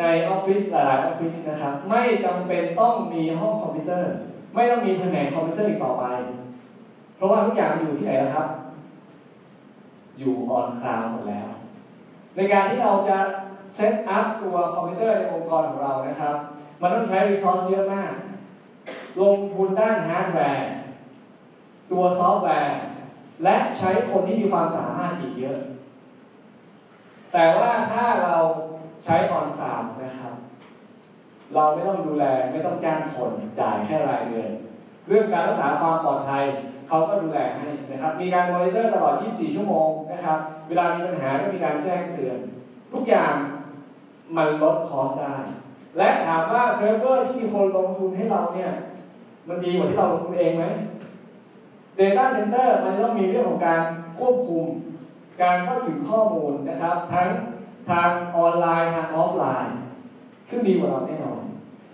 [0.00, 4.12] ในออฟฟิศหลายๆออฟฟิศนะครับไม่จำเป็นต้องมีห้องคอมพิวเตอร์
[4.56, 6.04] ไม่ต้องมีแผนกคอมพิวเตอร์อีกต่อไป
[7.16, 8.46] เพราะว่าทุกอย่างอยู่ที่ไหนแล้วครับ
[10.20, 11.46] อยู่ on cloud หมดแล้ว
[12.38, 13.18] ในการที่เราจะ
[13.76, 16.34] set up ตัวคอมพิวเตอร์ในองค์กรของเรานะครับ
[16.82, 18.12] มันต้องใช้ resource เยอะมาก
[19.22, 20.70] ลงทุนด้านฮาร์ดแวร์
[21.92, 22.80] ตัวซอฟต์แวร์
[23.44, 25.56] และใช้คนที่มีความสามารถอีกเยอะ
[27.32, 28.36] แต่ว่าถ้าเรา
[29.04, 30.34] ใช้ on cloud นะครับ
[31.54, 34.50] เราไม่ต้องดูแลไม่ต้องจ้างคนจ่ายแค่รายเดือน
[35.08, 36.44] เรื่องการรักษาความปลอดภัย
[36.88, 40.38] เขาก็ดูแลให้นะครับ มีการมอนิเตอร์ตลอด 24 ชั่วโมงนะครับ
[40.68, 42.36] เวลามีปัญหาก็มีการแจ้งเตือน
[42.92, 43.34] ทุกอย่าง
[44.36, 45.36] มันลด cost ได้
[45.98, 48.72] และถามว่าเซิร์ฟเวอร์ที่มีคนลงทุนให้เราเนี่ย
[49.48, 50.64] มันดีกว่าที่เราลงทุนเองไหม
[51.98, 53.82] Data Center มันต้องมีเรื่องของการ
[54.18, 54.64] ควบคุม
[55.42, 57.28] การเข้าถึงข้อมูลนะครับ ทั้ง
[57.90, 59.76] ทางออนไลน์ทางออฟไลน์
[60.50, 61.40] ซึ่งดีกว่าเราแน่นอน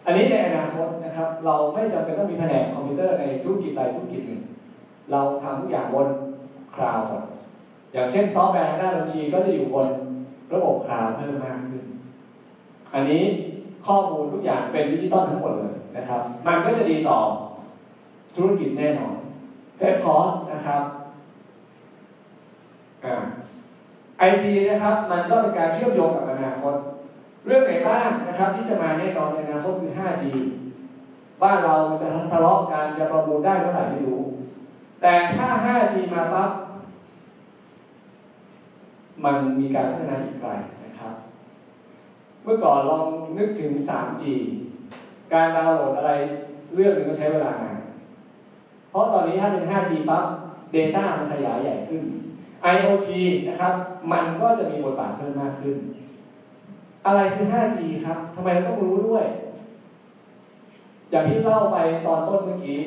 [0.07, 4.41] อันนี้ในอนาคตนะครับ เราไม่จำเป็นต้องมีแผนกคอมพิวเตอร์ในธุรกิจใดธุรกิจหนึ่ง
[5.13, 6.09] เราทำทุกอย่างบน
[6.77, 7.07] คลาวด์
[7.93, 9.87] อย่างเช่นซอฟต์แวร์ทางด้านบัญชีก็จะอยู่บน
[10.55, 11.83] ระบบคลาวด์เพิ่มมากขึ้น
[12.95, 13.23] อันนี้
[13.87, 17.19] ข้อมูลทุกอย่างเป็นดิจิตอลทั้งหมดเลยนะครับ มันก็จะดีต่อ
[18.37, 19.15] ธุรกิจแน่นอน
[19.79, 20.83] save cost นะครับ
[23.05, 23.17] อ่า
[24.21, 26.75] ไอทีนะครับมันก็เป็นการเชื่อมโยงกับอนาคต
[27.47, 30.25] เรื่องไหนบ้างนะครับที่จะมาแน่นอนในอนาคตคือ 5G
[31.43, 34.21] บ้านเราจะทะเลาะกันจะประมูลได้เมื่อไหร่ไม่รู้
[35.03, 36.51] แต่ถ้า 5G มาปั๊บ
[39.25, 40.51] มันมีการพัฒนาอีกไกล
[40.85, 41.13] นะครับ
[42.43, 43.07] เมื่อก่อนลอง
[43.39, 44.25] นึกถึง 3G
[45.33, 46.11] การดาวน์โหลดอะไร
[46.75, 47.79] เรื่องหนึ่งก็ใช้เวลานาน
[48.91, 50.25] เพราะตอนนี้ถ้าเป็น 5G ปั๊บ
[50.75, 52.03] Data มันขยายใหญ่ขึ้น
[52.75, 53.09] IoT
[53.49, 53.75] นะครับ
[54.13, 55.77] มันก็จะมีบทบาทเพิ่มมากขึ้น
[57.07, 59.25] อะไรคือ 5G ครับทำไมเราต้องรู้ด้วย
[61.11, 62.79] อย่างที่เล่าไปตอนต้นเมื่อกี้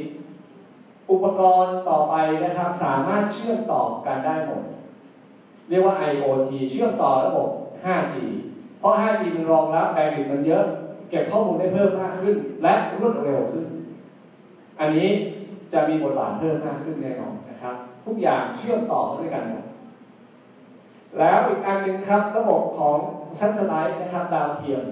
[1.12, 4.62] อุปกรณ์ต่อไปนะครับ สามารถเชื่อมต่อกันได้หมด
[5.69, 7.47] เรียกว่า IoT เชื่อมต่อระบบ
[7.86, 8.15] 5G
[8.79, 10.63] เพราะ 5G มันรองรับแบนด์วิดต์มันเยอะ
[11.09, 13.65] เก็บข้อมูลได้เพิ่มมากขึ้น และรวดเร็วขึ้น
[14.79, 15.05] อันนี้
[15.73, 17.73] จะมีบทบาทเพิ่มมากขึ้นแน่นอนนะครับ
[18.06, 19.66] ทุกอย่างเชื่อมต่อเข้าด้วยกันหมด
[21.20, 22.96] แล้วอีกอันหนึ่งครับระบบของ
[23.39, 24.84] satellite นะครับดาวเทียม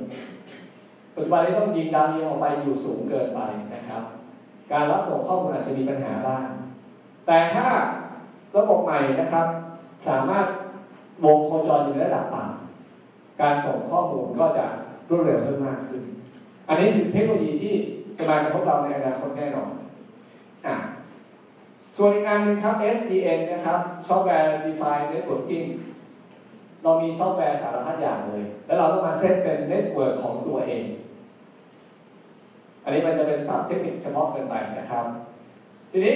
[1.16, 3.40] ปัจจุบันนี้ต้องยิงดาวเทียมออกไปอยู่สูงเกินไป
[3.74, 4.04] นะครับ
[4.72, 6.46] การรับส่งข้อมูลอาจจะมีปัญหาบ้าง
[7.28, 7.68] แต่ถ้า
[8.58, 9.46] ระบบใหม่นะครับ
[10.08, 10.46] สามารถ
[11.26, 14.66] วงโคจรอยู่ในระดับต่ำการส่งข้อมูลก็จะ
[15.10, 16.02] รวดเร็วเพิ่มมากขึ้น
[16.68, 17.74] อันนี้คือเทคโนโลยีที่
[18.18, 19.72] จะมากระทบเราในอนาคตแน่นอน
[21.98, 25.68] ส่วนอีกอันหนึ่งครับ SDN นะครับ Software Defined Networking
[26.84, 30.84] เรามีซอฟต์แวร์สารพัดอย่างเลย แล้วเราต้องมาเซตเป็น network ของตัวเอง
[32.84, 35.06] อันนี้มันจะเป็นศัพท์เทคนิคเฉพาะเกินไปนะครับ
[35.92, 36.16] ทีนี้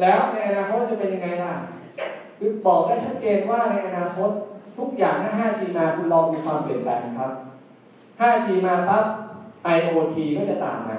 [0.00, 1.54] แล้วในอนาคตจะเป็นยังไงล่ะ
[2.38, 4.30] คือบอกได้ชัดเจนว่าในอนาคต
[4.78, 7.32] ทุกอย่างถ้า 5G มาคุณลองมีความเปลี่ยนแปลงครับ
[8.20, 9.04] 5G มาปั๊บ
[9.76, 10.98] IoT ก็จะตามมา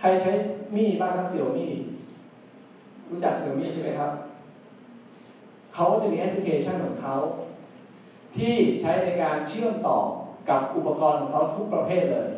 [0.00, 0.32] ใครใช้
[0.76, 1.70] มี่บ้างครับเสี่ยวมี่
[3.10, 4.10] รู้จักเสี่ยวมี่ใช่ไหมครับ
[5.74, 7.16] เขาจะมีแอปพลิเคชันของเขา
[8.38, 10.00] ที่ใช้ในการเชื่อมต่อ
[10.50, 12.28] กับอุปกรณ์ของเขาทุกประเภทเลย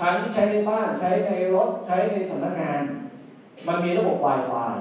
[0.00, 2.80] ทั้งที่ใช้ในบ้านใช้ในรถใช้ในสำนักงาน
[3.68, 4.74] มันมีระบบ Wi-Fi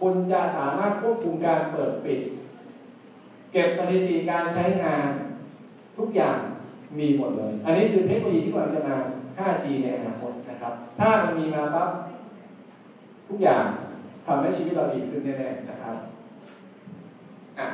[0.00, 2.18] คุณจะสามารถควบคุมการเปิดปิด
[3.52, 5.08] เก็บสถิติการใช้งาน
[5.98, 6.38] ทุกอย่าง
[7.00, 8.96] มีหมดเลย อันนี้คือเทคโนโลยีที่กำลังจะมา
[9.38, 11.88] 5G ในอนาคตนะครับ ถ้ามันมีมาปั๊บ
[13.28, 13.64] ทุกอย่าง
[14.26, 15.96] ทำให้ชีวิตเราดีขึ้นแน่ๆนะครับ
[17.58, 17.68] อะ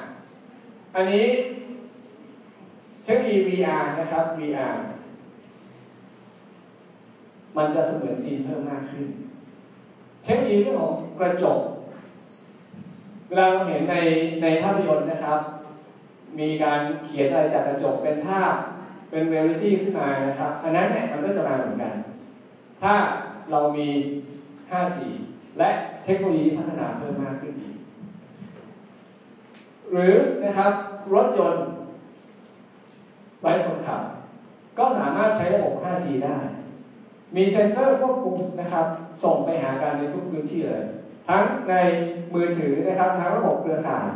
[0.95, 1.27] อันนี้
[3.05, 4.75] เทคโนโลยี VR นะครับ VR
[7.57, 9.07] มันจะเสมือนจริงเพิ่มมากขึ้น
[10.25, 11.61] เทคโนโลยีเรื่องของกระจก
[13.29, 13.97] เวลาเราเห็นใน
[14.43, 15.39] ในภาพยนตร์นะครับ
[16.39, 18.53] มีการเขียนอะไรจากกระจกเป็นภาพ
[19.11, 21.95] เป็นเรลิตี้ขึ้นมานะครับ อันนั้นเนี่ยมันก็จะมาเหมือนกัน
[22.83, 22.95] ถ้า
[23.51, 23.89] เรามี
[24.71, 25.01] 5G
[25.59, 25.71] และ
[26.05, 27.75] เทคโนโลยีพัฒนาเพิ่มมากขึ้นอีก
[29.91, 30.73] หรือนะครับ
[31.15, 31.67] รถยนต์
[33.43, 34.01] ไร้คนขับ
[34.79, 36.37] ก็สามารถใช้ระบบ 5G ได้
[37.37, 38.85] มีเซ็นเซอร์ควบคุมนะครับ
[39.25, 40.83] ส่งไปหากันในทุกพื้นที่เลย
[41.29, 41.75] ทั้งใน
[42.35, 44.07] มือถือนะครับ ทั้งระบบเครือข่าย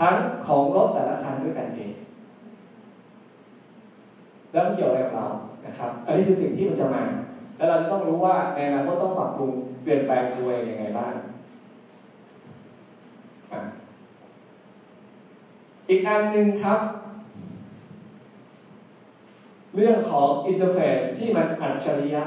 [0.00, 0.14] ทั้ง
[0.46, 1.90] ของรถแต่ละคันด้วยกันเอง
[4.52, 5.26] แล้วมันเกี่ยวอะไรกับเรา
[5.66, 7.02] นะครับ อันนี้คือสิ่งที่มันจะมา
[7.56, 9.52] แล้วเราจะต้องรู้ว่าในอนาคตต้องปรับปรุง
[9.84, 11.14] เปลี่ยนแปลงตัวเองยังไงบ้าง
[15.90, 16.78] อีกอันหนึ่งครับ
[19.76, 22.22] เรื่องของ interface ที่มันอัจฉริยะ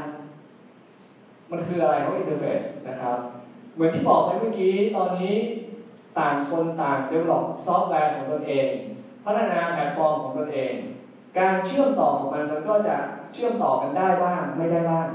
[1.53, 3.17] มันคืออะไรของ interface นะครับ
[3.75, 5.33] เหมือนที่บอกไปเมื่อกี้ตอนนี้
[6.21, 8.65] ต่างคนต่าง develop ซอฟต์แวร์ของตนเอง
[9.25, 10.71] พัฒนาแพลตฟอร์มของตนเอง
[11.41, 12.97] การเชื่อมต่อของมันมันก็จะ
[13.33, 15.07] เชื่อมต่อกันได้บ้างไม่ได้บ้าง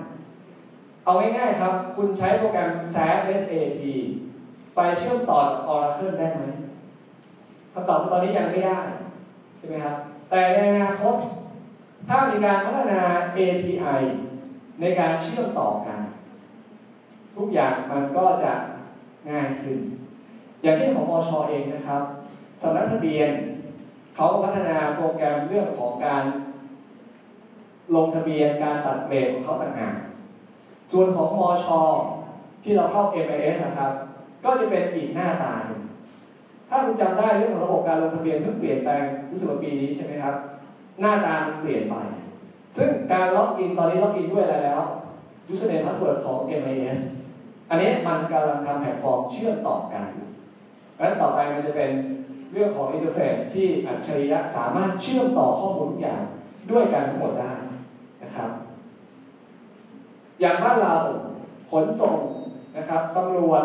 [1.04, 3.80] เอาง่ายๆครับ คุณใช้โปรแกรม SAP SAP
[4.76, 5.40] ไปเชื่อมต่อ
[5.72, 6.40] Oracle ได้ไหม
[7.74, 8.80] คำตอบตอนนี้ยังไม่ได้
[9.58, 9.94] ใช่ไหมครับ
[10.30, 11.14] แต่ในอนาคต
[12.08, 13.00] ถ้ามีการพัฒนา
[13.38, 14.00] API
[14.82, 15.98] ในการเชื่อมต่อกัน
[17.36, 18.52] ทุกอย่างมันก็จะ
[19.30, 19.76] ง่ายขึ้น
[20.62, 22.00] อย่างเช่นของมชเองนะครับ
[22.62, 23.28] สำนักทะเบียน
[24.16, 26.22] เขาพัฒนาโปรแกรมเรื่องของการ
[27.94, 29.94] ลงทะเบียนการตัดเบรกของเขาต่างหาก
[30.92, 31.66] ส่วนของมช
[32.64, 33.90] ที่เราเข้า MIS นะครับ
[34.44, 35.80] ก็จะเป็นอีกหน้าตาหนึ่ง
[36.70, 40.34] ถ้าคุณจำได้เรื่องของระบบการลงทะเบียนเพิ่งเปลี่ยนแปลงรู้สึกว่าปีนี้ใช่ไหมครับ
[41.00, 41.96] หน้าตามันเปลี่ยนไป
[42.78, 44.80] ซึ่งการ login ตอนนี้ login ด้วยอะไรแล้ว
[45.52, 46.98] username password ของ MIS
[47.70, 50.04] อันนี้มันกำลังทำแพลตฟอร์มเชื่อมต่อกัน
[50.98, 51.90] แล้วต่อไปมันจะเป็น
[52.52, 56.20] เรื่องของ interface ที่อัจฉริยะสามารถเชื่อมต่อข้อมูลทุกอย่าง
[56.70, 57.53] ด้วยกันทั้งหมดได้
[60.44, 60.94] อย่างบ้านเรา
[61.70, 62.18] ขนส่ง
[62.76, 63.64] นะครับตำรวจ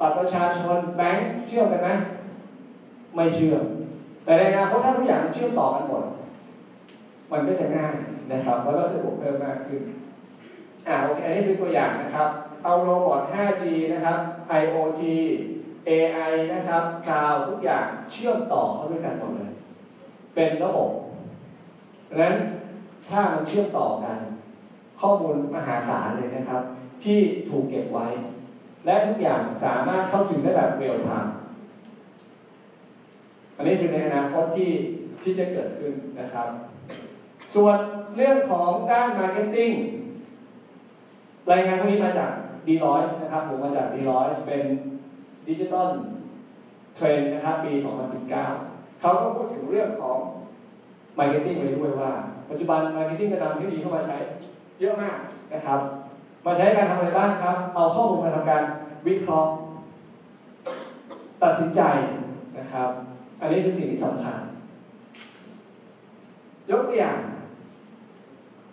[0.00, 1.88] บัตรประชาชนแบงค์เชื่อมกันไหม
[3.14, 3.62] ไม่เชื่อม
[4.24, 6.02] แต่ในอนาคตถ้าทุกอย่างมันเชื่อมต่อกันหมด
[7.32, 7.96] มันก็จะง่าย
[8.32, 9.80] นะครับแล้วก็สะดวกเพิ่มมากขึ้น
[10.88, 12.26] อ่าโอเคอันนี้คือตัวอย่างนะครับ
[12.64, 14.18] เอาโรบอท 5G นะครับ
[14.60, 15.02] IoT
[15.88, 19.50] AI นะครับคลาวทุกอย่างเชื่อมต่อเข้าด้วยกันหมดเลย
[20.34, 20.88] เป็นระบบ
[22.08, 22.34] ดังนั้น
[23.10, 24.16] ถ้ามันเชื่อมต่อกัน
[25.00, 26.62] ข้อมูลมหาศาลเลยนะครับ
[27.04, 28.06] ที่ถูกเก็บไว้
[28.86, 31.34] และทุกอย่างสามารถเข้าถึงได้แบบเรียลไทม์
[33.56, 34.70] อันนี้คือในอนาคตที่
[35.22, 36.48] ที่จะเกิดขึ้นนะครับ
[37.54, 37.76] ส่วน
[38.16, 39.70] เรื่องของด้าน marketing
[41.52, 42.30] รายงานพวกนี้มาจาก
[42.66, 44.62] d e l o i t นะครับผมมาจาก Deloitte เป็น
[45.48, 45.88] digital
[46.94, 47.72] trend นะครับปี
[48.36, 50.18] 2019 เขาก็พูดถึงเรื่องของ
[51.18, 52.12] marketing ไว้ด้วยว่า
[52.50, 54.16] ปัจจุบัน marketing ก็นำทคโนโลยีเข้ามาใช้
[54.80, 55.16] เยอะมาก
[55.52, 55.80] นะครับ
[56.44, 58.62] มาใช้การทำอะไรบ้างครับ เอาข้อมูลมาทำการ
[59.06, 59.50] วิเคราะห์
[61.42, 61.80] ตัดสินใจ
[62.58, 62.88] นะครับ
[63.40, 64.38] อันนี้คือสิ่งที่สำคัญ
[66.70, 67.18] ยกตัวอย่าง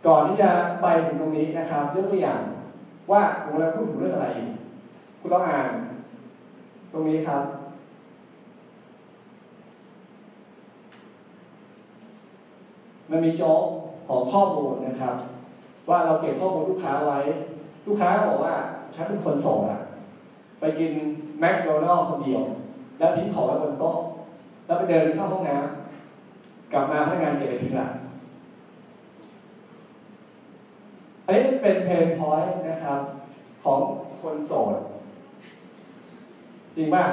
[0.08, 0.50] ก่อนที่จะ
[0.82, 2.42] ไปถึงตรงนี้นะครับ ยกตัวอย่าง
[3.12, 4.50] ว่าผมกำลังพูดถึงเรื่องอะไรอยู่
[5.20, 5.70] คุณต้องอ่าน
[6.92, 7.42] ตรงนี้ครับ
[13.10, 13.64] มันมีโจ๊ก
[14.08, 15.16] ของข้อมูลนะครับ
[15.90, 17.20] ว่าเราเก็บข้อมูลลูกค้าไว้
[17.88, 18.54] ลูกค้าบอกว่า
[18.96, 19.80] ฉันเป็นคนส่งอะ
[20.60, 20.92] ไปกิน
[21.40, 22.42] แมคโดนัลล์คนเดียว
[23.00, 23.98] แล้วทิ้งของไว้บนโต๊ะ
[24.66, 27.92] แล้วไปเดินเข้าห้องน้ำกลับมาพนักงานเก็บไปทิ้งหลัง
[31.26, 32.98] อันนี้เป็นเพนพอยต์นะครับ
[33.64, 33.80] ของ
[34.22, 34.76] คนโสด
[36.76, 37.04] จริงป่ะ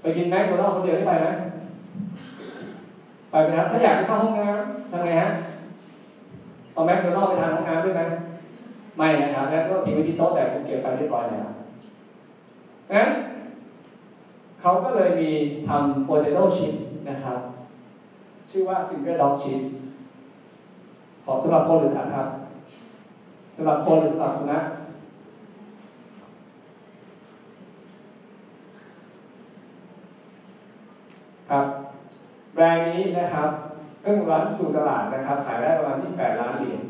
[0.00, 1.26] ไปกินแมคโดนัลล์คนเดียวได้ไปไหม
[3.30, 5.30] ไปไหมครับถ้าอยากไปเข้าห้องน้ำทำไงฮะ
[6.74, 8.02] เอาแมคโดนัลไปทานห้องน้ำด้วยไหม
[8.96, 11.46] ไม่นะครับแล้วก็ทิ้งไว้ที่โต๊ะแต่ผมเก็บไปเรียบร้อยแล้ว
[12.92, 13.08] งั้น
[14.60, 15.30] เขาก็เลยมี
[15.68, 16.72] ทำ potato chip
[17.10, 17.36] นะครับ
[18.50, 19.70] ชื่อว่า single dog chips
[21.24, 22.26] ของสำหรับคนหรือสัตว์ครับ
[23.56, 24.62] สำหรับคนหรือสำหรับสุนัข
[31.50, 31.64] ครับ
[32.54, 33.48] แบรนด์นี้นะครับ
[34.04, 36.80] เพิ่องรันสู่ตลาดนะครับ ขายได้ประมาณ 28 ล้านเหรียญ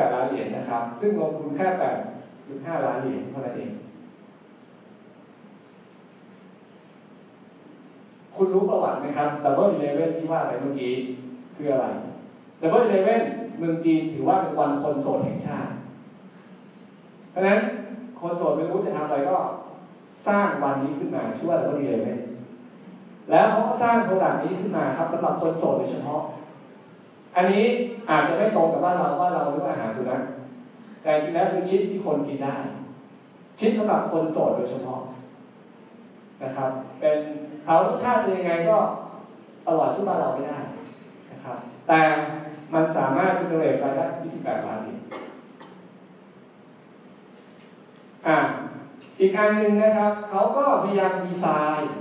[0.00, 1.66] 28 ล้านเหรียญนะครับ ซึ่งลงทุนแค่
[2.26, 3.70] 8.5 ล้านเหรียญเท่านั้นเอง
[8.36, 10.92] คุณรู้ประวัติไหมครับ double eleven ที่ว่าไปเมื่อกี้
[11.56, 11.86] คืออะไร
[12.62, 13.22] double eleven
[13.58, 15.72] เมืองจีนถือว่าเป็นวันคนโสดแห่งชาติ
[17.30, 17.60] เพราะฉะนั้น
[18.20, 19.36] คนโสดไม่รู้จะทำอะไรก็
[20.28, 22.18] สร้างวันนี้ขึ้นมาชื่อว่า double eleven
[23.30, 26.20] แล้วเขาก็สร้าง product นี้ขึ้นมาครับสำหรับคนโสดโดยเฉพาะ
[27.36, 27.64] อันนี้
[28.10, 30.22] อาจจะไม่ตรงกับบ้านเราว่าเราเรียกว่าอาหารสุนัข
[31.02, 32.56] แต่จริงแล้วคือชิปที่คนกินได้
[33.60, 35.00] ชิปสำหรับคนโสดโดยเฉพาะ
[36.44, 36.68] นะครับ
[37.00, 37.16] เป็น
[37.66, 38.76] เอารสชาติเป็นยังไงก็
[39.68, 40.58] อร่อยสู้บ้านเราไม่ได้
[41.32, 41.56] นะครับ
[41.88, 42.02] แต่
[42.74, 44.04] มันสามารถจะ generate รายได้
[44.36, 44.98] 28 ล้านเหรียญ
[48.26, 48.38] อ่า
[49.20, 51.46] อีกอันหนึ่งนะครับ เขาก็พยายามดีไซ
[51.78, 51.92] น์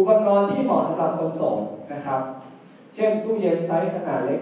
[0.00, 2.20] อุปกรณ์ที่เหมาะสำหรับคนโสดนะครับ
[2.94, 4.40] เช่นตู้เย็นไซส์ขนาดเล็ก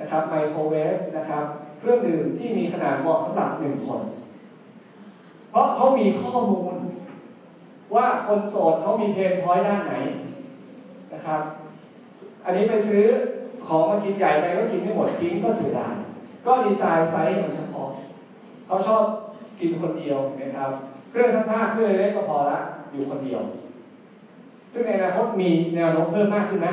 [0.00, 1.44] นะครับไมโครเวฟนะครับ
[1.78, 4.00] เครื่องดื่มที่มีขนาดเหมาะสำหรับหนึ่งคน
[5.50, 6.74] เพราะเขามีข้อมูล
[7.94, 9.94] ว่าคนโสดเขามี pain point ด้านไหน
[11.12, 11.40] นะครับ
[12.44, 13.04] อันนี้ไปซื้อ
[13.66, 15.94] ของมากินใหญ่ไปก็กินไม่หมดทิ้งก็เสียดาย
[16.46, 17.88] ก็ design size ให้มันเฉพาะ
[18.66, 19.02] เขาชอบ
[19.60, 20.70] กินคนเดียวนะครับ
[21.10, 22.58] เครื่องซักผ้าเครื่องเล็กก็พอละ
[22.92, 23.42] อยู่คนเดียว
[24.74, 26.68] ซึ่งในอนาคตมีแนวโน้มเพิ่มมากขึ้นไหม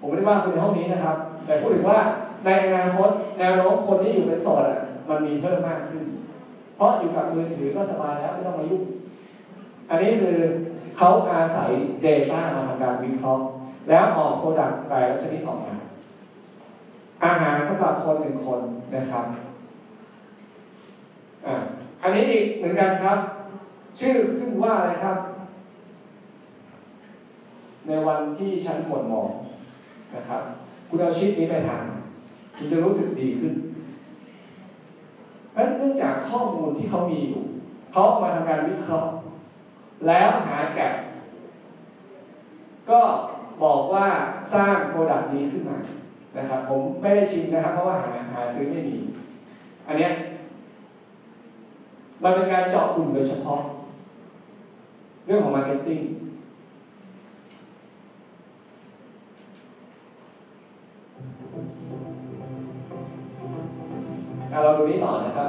[0.00, 1.16] ผมไม่ได้ว่าคนในห้องนี้นะครับ
[1.46, 1.98] แต่พูดถึงว่า
[2.46, 6.02] ในอนาคตแนวโน้มคนที่อยู่เป็นโสดอะ มันมีเพิ่มมากขึ้น
[6.76, 8.82] เพราะอยู่กับมือถือก็สบายแล้วไม่ต้องมายุ่ง
[9.88, 10.36] อันนี้คือ
[10.96, 11.70] เขาอาศัย
[12.04, 13.44] Data มาทำการวิเคราะห์
[13.88, 15.74] แล้วออก product แต่ละชนิดออกมา
[17.24, 18.60] อาหารสำหรับคนหนึ่งคน
[18.94, 19.24] นะครับ
[21.46, 21.54] อ่า
[22.02, 23.18] อันนี้อีกเหมือนกันครับ
[24.00, 25.16] ชื่อขึ้นว่าอะไรครับ
[27.86, 29.30] ในวันที่ฉันหมดหมอง
[30.14, 30.42] นะครับ
[30.88, 31.84] คุณเอาชิปนี้ไปทาน
[32.56, 33.54] คุณจะรู้สึกดีขึ้น
[35.52, 37.42] เพราะเนื่องจากข้อมูลที่เขามีอยู่
[37.92, 39.10] เขาเอามาทำการวิเคราะห์
[40.06, 40.88] แล้วหาแกะ
[42.90, 43.00] ก็
[43.64, 44.06] บอกว่า
[44.54, 45.78] สร้างโปรดักต์นี้ขึ้นมา
[46.38, 48.96] นะครับ ผมไม่ได้ชิมนะครับเพราะว่าหาหาซื้อไม่มี
[49.88, 50.12] อันเนี้ย
[52.24, 53.60] มันเป็นการเจาะกลุ่มโดยเฉพาะ
[55.26, 56.00] เรื่องของมาร์เก็ตติ้ง
[64.60, 65.46] เราดูนี้ต่อนะครับ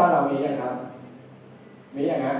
[0.00, 0.74] บ้านเรามีอย่างครับ
[1.94, 2.34] มีอย่างนะ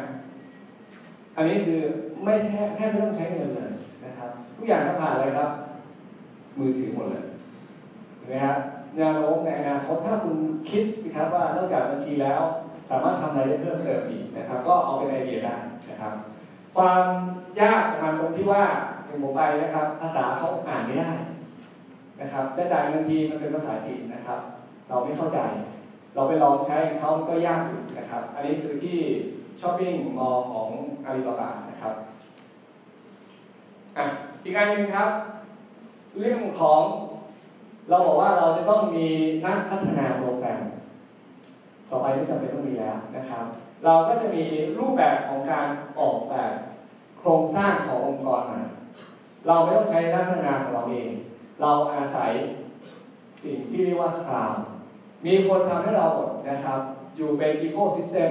[1.36, 1.80] อันนี้คือ
[2.24, 3.70] ไม่แค่แค่ไม่ต้องใช้เงินเลย
[4.04, 5.50] นะครับ ทุกอย่างกผ่านเลยครับ
[6.58, 7.24] มือถือหมดเลย
[8.30, 8.56] นะครับ
[8.96, 10.34] แนวโน้มในอนาคตถ้าคุณ
[10.70, 12.40] คิดนะครับว่านอกจากบัญชีแล้ว
[12.90, 15.56] สามารถทำอะไรได้เพิ่มเติมอีกนะครับ ก็เอาเป็นไอเดียได้
[15.90, 16.12] นะครับ
[16.76, 17.02] ความ
[17.60, 18.62] ยากของมันตรงที่ว่า
[19.06, 21.10] อย่างผมไปนะครับ ภาษาเขาอ่านไม่ได้
[22.20, 24.38] นะครับจะจ่ายเงินทีมันเป็นภาษาจีนนะครับ
[24.88, 25.40] เราไม่เข้าใจ
[26.14, 28.98] เราไปลองใช้เขาก็ยากอยู่นะครับ อันนี้คือที่
[29.60, 30.68] ช้อปปิ้งมอลของ
[31.04, 31.94] อาลีบาบานะครับ
[33.96, 34.04] อะ
[34.44, 35.10] อีกอันหนึ่งครับ
[36.18, 36.80] เรื่องของ
[37.88, 39.06] เราบอกว่าเราจะต้องมี
[39.46, 40.60] นักพัฒนาโปรแกรม
[41.90, 43.44] ต่อไปไม่จำเป็นต้องมีแล้วนะครับ
[43.84, 44.44] เราก็จะมี
[44.78, 45.66] รูปแบบของการ
[46.00, 46.52] ออกแบบ
[47.18, 48.62] โครงสร้างขององค์กรมา
[49.46, 51.10] เราไม่ต้องใช้นักพัฒนาของเราเอง
[51.60, 52.30] เราอาศัย
[53.44, 54.52] สิ่งที่เรียกว่า cloud
[55.26, 56.80] มีคนทำให้เราหมดนะครับ
[57.16, 58.30] อยู่เป็น ecosystem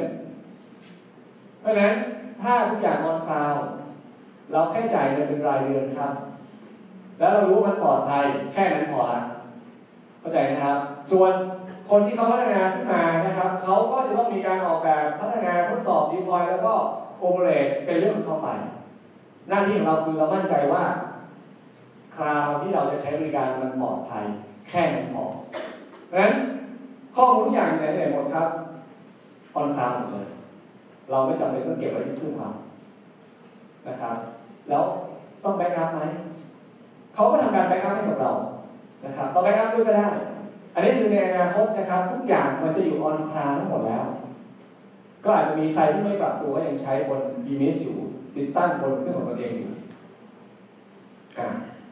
[1.60, 1.94] เพราะฉะนั้น
[2.42, 3.54] ถ้าทุกอย่าง on cloud
[4.52, 6.14] เราแค่จ่ายเงินเป็นรายเดือนครับ
[7.20, 8.24] แล้วเรารู้ว่ามันปลอดภัย
[8.54, 9.20] แค่นั้นพอละ
[10.20, 10.78] เข้าใจนะครับ
[11.12, 11.32] ส่วน
[11.90, 16.74] คนที่เขาพัฒนาขึ้นมานะครับเขาก็จะต้องมีการออกแบบพัฒนาทดสอบ deploy แล้วก็
[17.20, 18.48] operate เป็นเรื่องของเขาไป
[19.48, 20.84] หน้าที่ของเราคือเรามั่นใจว่า
[22.16, 24.24] cloud ที่เราจะใช้บริการมันปลอดภัย
[24.70, 25.26] แค่นั้นพอ
[26.08, 26.34] เพราะฉะนั้น
[27.22, 28.48] ข้อมูลทุกอย่างอยู่ไหนหมดครับ
[29.56, 30.28] on cloud หมดเลย
[31.10, 32.50] เราไม่จำเป็นต้องเก็บไว้ที่เครื่องเรา
[33.88, 34.16] นะครับ
[34.70, 34.82] แล้ว
[35.44, 36.02] ต้อง backup ไหม
[37.16, 38.32] เขาก็ทำการ backup ให้กับเรา
[39.06, 40.08] นะครับต่อ backup ด้วยก็ได้
[40.74, 44.04] อันนี้คือในอนาคตนะครับ ทุกอย่างมันจะอยู่ on cloud ทั้งหมดแล้ว
[45.26, 47.98] ก็อาจจะมีใครที่ไม่ปรับตัวยังใช้บน d m s อยู่
[48.36, 49.72] ติดตั้งบนเครื่องของตัวเองอยู่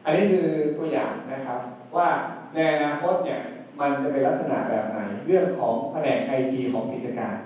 [0.04, 0.46] อันนี้คือ
[0.78, 1.58] ตัวอย่างนะครับ
[1.96, 2.06] ว่า
[2.54, 3.40] ในอนาคตเนี่ย
[3.80, 7.36] มันจะเป็นลักษณะแบบไหน เรื่องของแผนกไอทีของกิจการ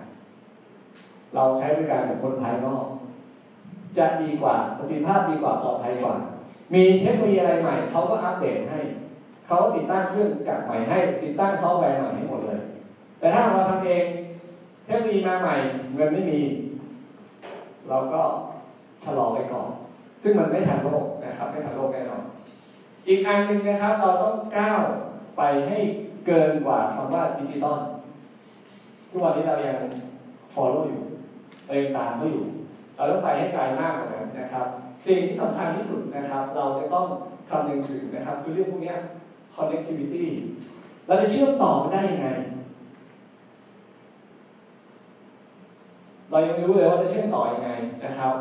[1.34, 2.84] เราใช้บริการจากคนภายนอก
[3.98, 6.14] จะดีกว่าประสิทธิภาพดีกว่าปลอดภัยกว่า
[6.74, 8.78] มีเทคโนโลยีอะไรใหม่เขาก็อัปเดตให้
[9.46, 12.60] เขาก็ติดตั้งเครื่องจักรใหม่ให้ ติดตั้งซอฟต์แวร์ใหม่ให้หมดเลย
[13.18, 14.04] แต่ถ้าเราทำเอง
[14.84, 15.54] เทคโนโลยีมาใหม่
[15.94, 16.40] เงินไม่มี
[17.88, 18.22] เราก็
[19.04, 19.68] ชะลอไว้ก่อน
[20.22, 22.22] ซึ่งมันไม่ทันโลกนะครับ ไม่ทันโลกแน่นอน
[23.08, 24.80] อีกอันหนึ่งนะครับ เราต้องก้าว
[25.36, 25.78] ไปให้
[26.26, 27.80] เกินกว่าคำว่าดิจิตอล
[29.10, 29.78] ทุกวันนี้เรายัง
[30.54, 31.02] follow อยู่
[31.66, 32.44] เรายังตามเขาอยู่
[32.96, 34.66] เราต้องไปให้ไกลมากกว่านั้นนะครับ
[35.06, 37.06] สิ่งที่สำคัญที่สุดนะครับ เราจะต้อง
[37.50, 38.94] คำนึงถึงนะครับ คือเรื่องพวกนี้
[39.54, 40.24] connectivity
[41.06, 42.28] เราจะเชื่อมต่อมันได้ยังไง
[46.30, 47.70] เรายังไม่รู้เลยว่าจะเชื่อมต่อยังไง
[48.04, 48.34] นะครับ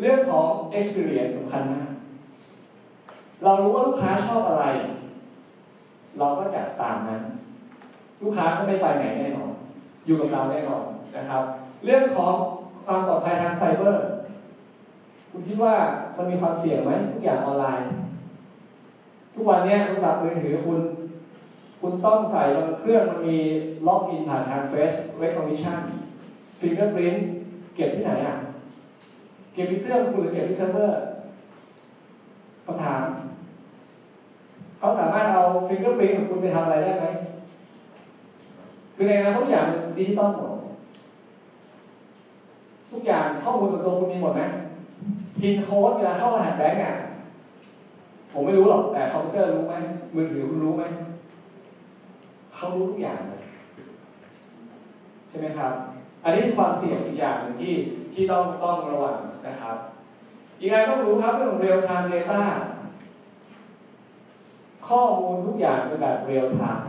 [0.00, 1.88] เรื่องของ experience สำคัญมาก
[3.44, 4.64] เรารู้ว่าลูกค้าชอบอะไร
[6.18, 7.20] เราก็จัดตามนั้น
[8.22, 9.50] ลูกค้าก็ไม่ไปไหนแน่นอน
[10.06, 10.82] อยู่กับเราแน่นอน
[11.16, 11.42] นะครับ
[11.84, 12.32] เรื่องของ
[12.86, 14.06] ความปลอดภัยทางไซเบอร์
[15.32, 15.74] คุณคิดว่า
[16.18, 17.88] มันมีความเสี่ยงไหมทุกอย่างออนไลน์
[19.36, 20.78] ทุกวันนี้โทรศัพท์มือถือคุณ
[21.82, 23.36] คุณต้องใส่บนเครื่องมันมี
[23.86, 25.78] login ผ่านทาง Face Recognition
[26.60, 27.16] Fingerprint
[27.74, 28.34] เก็บที่ไหนอะ
[29.54, 31.00] เก็บที่เครื่องคุณหรือเก็บที่เซิร์ฟเวอร์
[32.66, 33.02] คำถาม
[34.78, 37.06] เขาสามารถเอา Fingerprint ของคุณไปทำอะไรได้ไหม
[38.94, 40.52] คือในอนาคตทุกอย่างเป็นดิจิตอลหมด
[42.92, 44.42] ทุกอย่างข้อมูลส่วนตัวคุณมีหมดไหม
[45.40, 46.94] พินโค้ดเวลาเข้ารหัสแบงก์อะ
[48.32, 49.74] ผมไม่รู้หรอกแต่คอมพิวเตอร์รู้ไหม
[50.14, 50.84] มือถือคุณรู้ไหม
[52.54, 53.42] เขารู้ทุกอย่างเลย
[55.28, 55.70] ใช่ไหมครับ
[56.24, 57.72] อันนี้คือความเสี่ยงอีกอย่างหนึ่งที่
[58.14, 59.16] ที่ต้องต้องระวัง
[59.46, 59.74] นะครับ
[60.60, 62.42] อีกอย่างต้องรู้ครับเรื่อง real time data
[64.88, 66.88] ข้อมูลทุกอย่างเป็นแบบ real time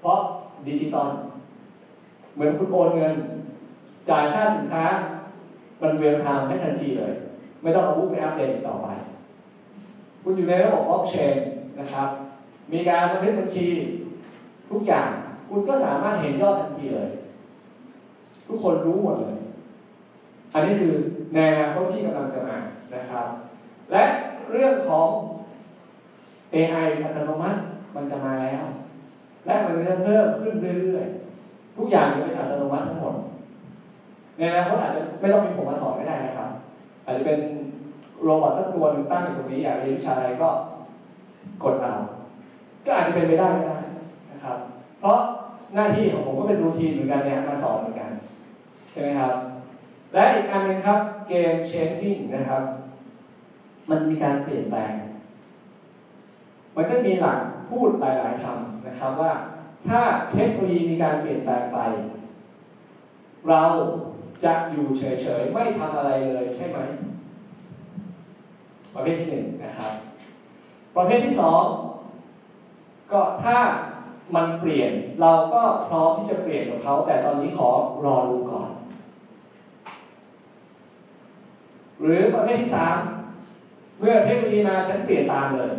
[0.00, 0.18] เพราะ
[0.66, 1.10] ดิจิตอล
[2.34, 3.14] เหมือนคุณโอนเงิน
[4.10, 4.84] จ่ายค่าสินค้า
[5.82, 7.12] มัน real-time ให้ทันทีเลย
[7.62, 8.88] ไม่ต้องเอา book ไปอัปเดตต่อไป
[10.22, 11.36] คุณอยู่ในระบบบล็อกเชน
[11.80, 12.08] นะครับ
[12.72, 13.68] มีการบันทึกบัญชี
[14.70, 15.08] ทุกอย่าง
[15.50, 17.08] คุณก็สามารถเห็นยอดทันทีเลย
[18.48, 19.36] ทุกคนรู้หมดเลย
[20.54, 20.92] อันนี้คือ
[21.34, 22.56] แนวอนาคตที่กำลังจะมา
[22.94, 23.24] นะครับ
[23.92, 24.04] และ
[24.50, 25.06] เรื่องของ
[26.54, 27.60] AI อัตโนมัติ
[27.96, 28.62] มันจะมาแล้ว
[29.46, 33.14] และมันจะเพิ่มขึ้นเรื่อยๆ ทุกอย่างจะเป็นอัตโนมัติทั้งหมด
[34.38, 36.48] ในอนาคตอาจจะไม่ต้องมีผมมาสอนไม่ได้นะครับ
[37.04, 37.38] อาจจะเป็น
[38.22, 40.48] โรบอทสักตัวหนึ่งตั้งอยู่ตรงนี้อยากเรียนวิชาอะไรก็
[41.64, 41.94] กดเอา
[42.86, 43.78] ก็อาจจะเป็นไปได้ก็ได้
[44.32, 44.56] นะครับ
[44.98, 45.18] เพราะ
[45.74, 48.10] หน้าที่ของผมก็เป็นรูทีนเหมือนกันเนี่ยมาสอนเหมือนกัน
[48.90, 49.32] ใช่ไหมครับ
[50.14, 50.98] และอีกอันหนึงครับ
[51.28, 52.62] เกม changing นะครับ
[53.90, 54.92] มันมีการเปลี่ยนแปลง
[56.76, 57.38] มันก็มีหลัก
[57.70, 59.32] พูดหลาย ๆคำนะครับว่า
[59.88, 60.00] ถ้า
[60.32, 61.78] เทคโนโลยีมีการเปลี่ยนแปลงไป
[63.48, 63.64] เรา
[64.44, 65.04] จะอยู่เฉ
[65.40, 66.78] ย ๆ ไม่ทำอะไรเลยใช่ไหม
[68.94, 69.92] ประเภทที่หนึ่งนะครับ
[70.96, 71.62] ประเภทที่สอง
[73.12, 73.58] ก็ถ้า
[74.34, 74.90] มันเปลี่ยน
[75.22, 77.70] เราก็พร้อมที่จะเปลี่ยนกับเขาแต่ตอนนี้ขอ
[78.04, 78.68] รอดูก่อน
[82.00, 82.96] หรือประเภทที่สาม
[83.98, 85.72] เมื่อเทคโนโลยีมาฉันเปลี่ยนตามเลย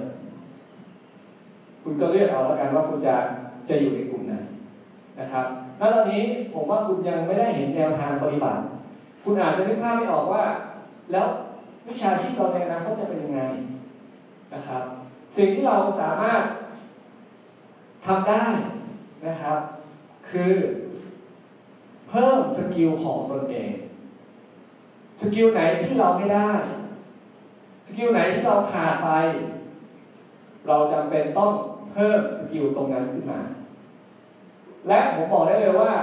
[1.83, 3.15] คุณก็เลือกเอาแล้วกันว่าคุณจะ
[3.69, 4.33] จะอยู่ในกลุ่มไหน
[5.19, 5.45] นะครับ
[5.77, 6.23] แล้วตอนนี้
[6.53, 8.61] ผมว่าคุณยังไม่ได้เห็นแนวทางปฏิบัติ
[9.23, 10.43] คุณอาจจะนึกภาพไม่ออกว่า
[11.11, 11.25] แล้ว
[11.89, 13.41] วิชาชีพเราในอนาคตจะเป็นยังไง
[14.53, 14.81] นะครับ
[15.37, 16.41] สิ่งที่เราสามารถ
[18.05, 18.45] ทำได้
[19.27, 19.57] นะครับ
[20.29, 20.53] คือ
[22.09, 23.71] เพิ่ม skill ของตนเอง
[25.21, 26.51] skill ไหนที่เราไม่ได้
[27.87, 29.09] skill ไหนที่เราขาดไป
[30.67, 31.51] เราจำเป็นต้อง
[31.93, 33.39] เพิ่ม skill ตรงนั้นขึ้นมา
[34.87, 35.93] และผมบอกได้เลยว่า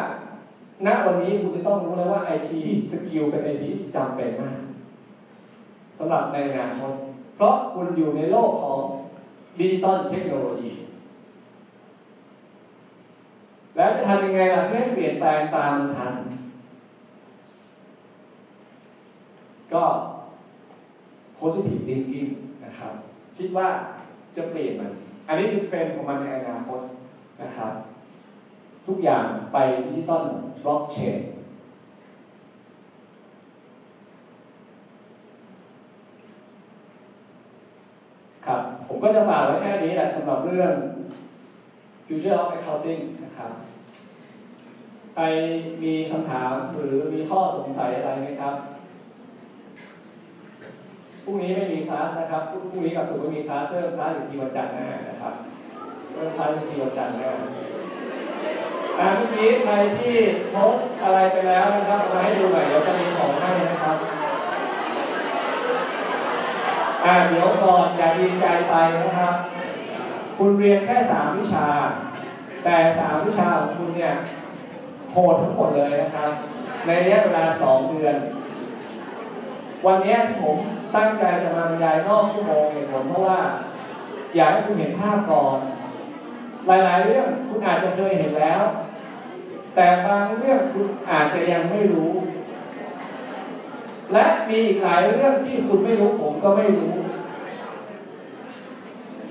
[0.87, 4.59] ณวันนี้คุณจะต้องรู้เลยว่า IT skill เป็นไอที่จำเป็นมาก
[5.99, 6.93] สำหรับในอนาคต
[7.35, 8.81] เพราะคุณอยู่ในโลกของ
[9.61, 10.71] digital technology
[13.77, 16.13] แล้วจะทำยังไงล่ะเพื่อเปลี่ยนแปลงตามมันทัน
[19.73, 19.85] ก็
[21.39, 22.29] positive thinking
[22.65, 22.93] นะครับ
[23.37, 23.69] คิดว่า
[24.37, 24.91] จะเปลี่ยนมัน
[25.31, 26.79] อันนี้คือเทรนด์ของมันในอนาคต
[27.43, 27.71] นะครับ
[28.87, 29.57] ทุกอย่างไป
[29.87, 30.23] ดิจิตอล
[30.63, 31.19] บล็อกเชน
[38.47, 40.71] ครับผมก็จะฝากไว้แค่นี้แหละสำหรับเรื่อง
[42.07, 43.51] Future of Accounting นะครับ
[45.15, 45.25] ใคร
[45.83, 48.55] มีคำถามหรือมีข้อสงสัยอะไรไหมครับ
[51.25, 55.35] พรุ่งนี้ไม่มีคลาสนะครับ พรุ่งนี้กับสุขไม่มีคลาสเริ่มคลาสอีกทีวันจันทร์หน้านะครับ
[56.13, 57.31] เริ่มคลาสอีกทีวันจันทร์หน้า
[58.99, 60.15] อ่าเมื่อกี้ใครที่
[60.51, 63.97] โพสอะไรไปแล้วนะครับมาให้ดูหน่อยเดี๋ยวจะมีของให้นะครับ
[67.05, 69.35] อ่าเดี๋ยวก่อนอย่าดีใจไปนะครับ
[70.39, 71.69] คุณเรียนแค่สามวิชา
[72.65, 74.13] แต่สามวิชาของคุณเนี่ย
[75.13, 76.31] โหดทั้งหมดเลยนะครับ
[76.87, 78.17] ในระยะเวลาสองเดือน
[79.87, 80.59] วันนี้ที่ผม
[80.97, 83.39] ตั้งใจจะมาบรรยายนอกชั่วโมงเหตุผลเพราะว่า
[84.37, 85.59] อยากให้คุณเห็นภาพก่อน
[86.67, 88.61] หลายๆ เรื่องคุณอาจจะเคยเห็นแล้ว
[89.75, 92.11] แต่บางเรื่องคุณอาจจะยังไม่รู้
[94.13, 96.93] และมีอีกหลายเรื่องที่คุณไม่รู้ผมก็ไม่รู้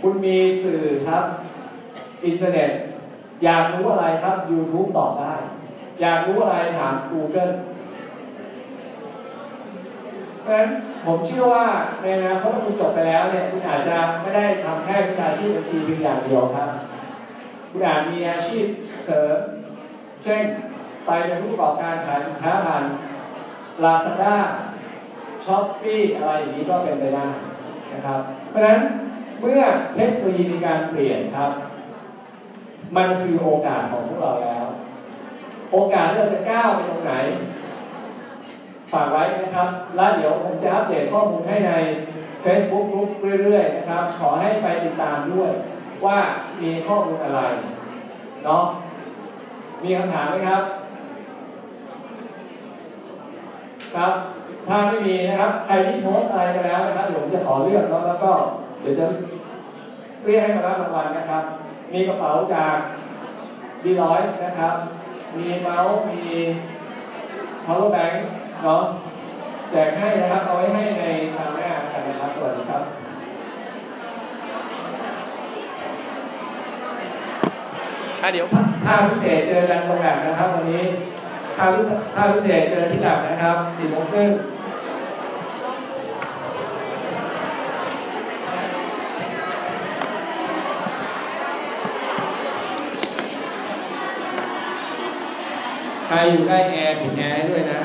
[0.02, 1.24] คุณมีสื่อครับ
[2.26, 2.70] อินเทอร์เน็ต
[3.44, 5.34] อยากรู้อะไรครับ YouTube ตอบได้
[6.02, 7.52] อยากรู้อะไรถาม Google
[10.50, 10.72] ราะฉะนั้น
[11.06, 11.68] ผมเชื่อว่า
[12.02, 16.70] ในอนาคตถ้าคุณจบไปแล้วเนี่ยคุณอาจจะไม่ได้ทำแค่วิชาชีพบัญชีเพียงอย่างเดียวครับ
[17.72, 18.66] คุณอาจมีอาชีพ
[19.06, 19.38] เสริม
[20.24, 20.42] เช่น
[21.06, 22.84] ไปเป็นผู้ประกอบการขายสินค้าผ่าน
[23.84, 24.36] Lazada
[25.46, 27.26] ช้อปปี้อะไรอย่างนี้ก็เป็นไปได้
[27.94, 28.20] นะครับ
[28.50, 28.80] เพราะฉะนั้น
[29.40, 29.62] เมื่อ
[29.96, 31.52] เทคโนโลยีมีการเปลี่ยนครับ
[32.96, 34.66] มันคือโอกาสของพวกเราแล้ว
[35.72, 37.14] โอกาสที่เราจะก้าวไปตรงไหน
[38.94, 41.72] ฝากไว้นะครับ แล้วเดี๋ยวผมจะอัปเดตข้อมูลให้ใน
[42.46, 43.10] Facebook กลุ่ม
[43.44, 45.52] เรื่อยๆนะครับ ขอให้ไปติดตามด้วย
[46.06, 46.18] ว่า
[46.62, 47.42] มีข้อมูลอะไร
[48.46, 48.64] เนาะ
[49.84, 50.62] มีคำถามไหมครับ
[53.96, 54.12] ครับ
[54.68, 58.32] ถ้าไม่มีนะครับ ใครที่โพสอะไรไปแล้วนะครับเดี๋ยวผมจะขอเลือกแล้วแล้วก็
[58.82, 59.06] เดี๋ยวจะ
[60.24, 61.44] เรียกให้มารับรางวัลนะครับ
[61.94, 62.76] มีกระเป๋าจาก
[63.84, 64.74] ดีลอยส์นะครับ
[65.38, 66.22] มีเมาส์มี
[67.66, 68.16] power bank
[68.64, 68.84] เนาะ
[69.72, 71.06] แจกให้นะครับ เอาไว้ให้ใน
[71.36, 72.84] ทางหน้ากันนะครับ สวัสดีครับ
[78.22, 78.48] อะเดี๋ยว
[78.86, 80.84] ภาพิเศษเจอกันตรงแบบนะครับ วันนี้
[81.58, 84.30] ภาพิเศษภาพิเศษเจอที่แลบนะครับสี่โมงครึ่ง
[96.08, 97.80] ใครอยู่ใกล้แอร์ปิดแอร์ให้ด้วยนะ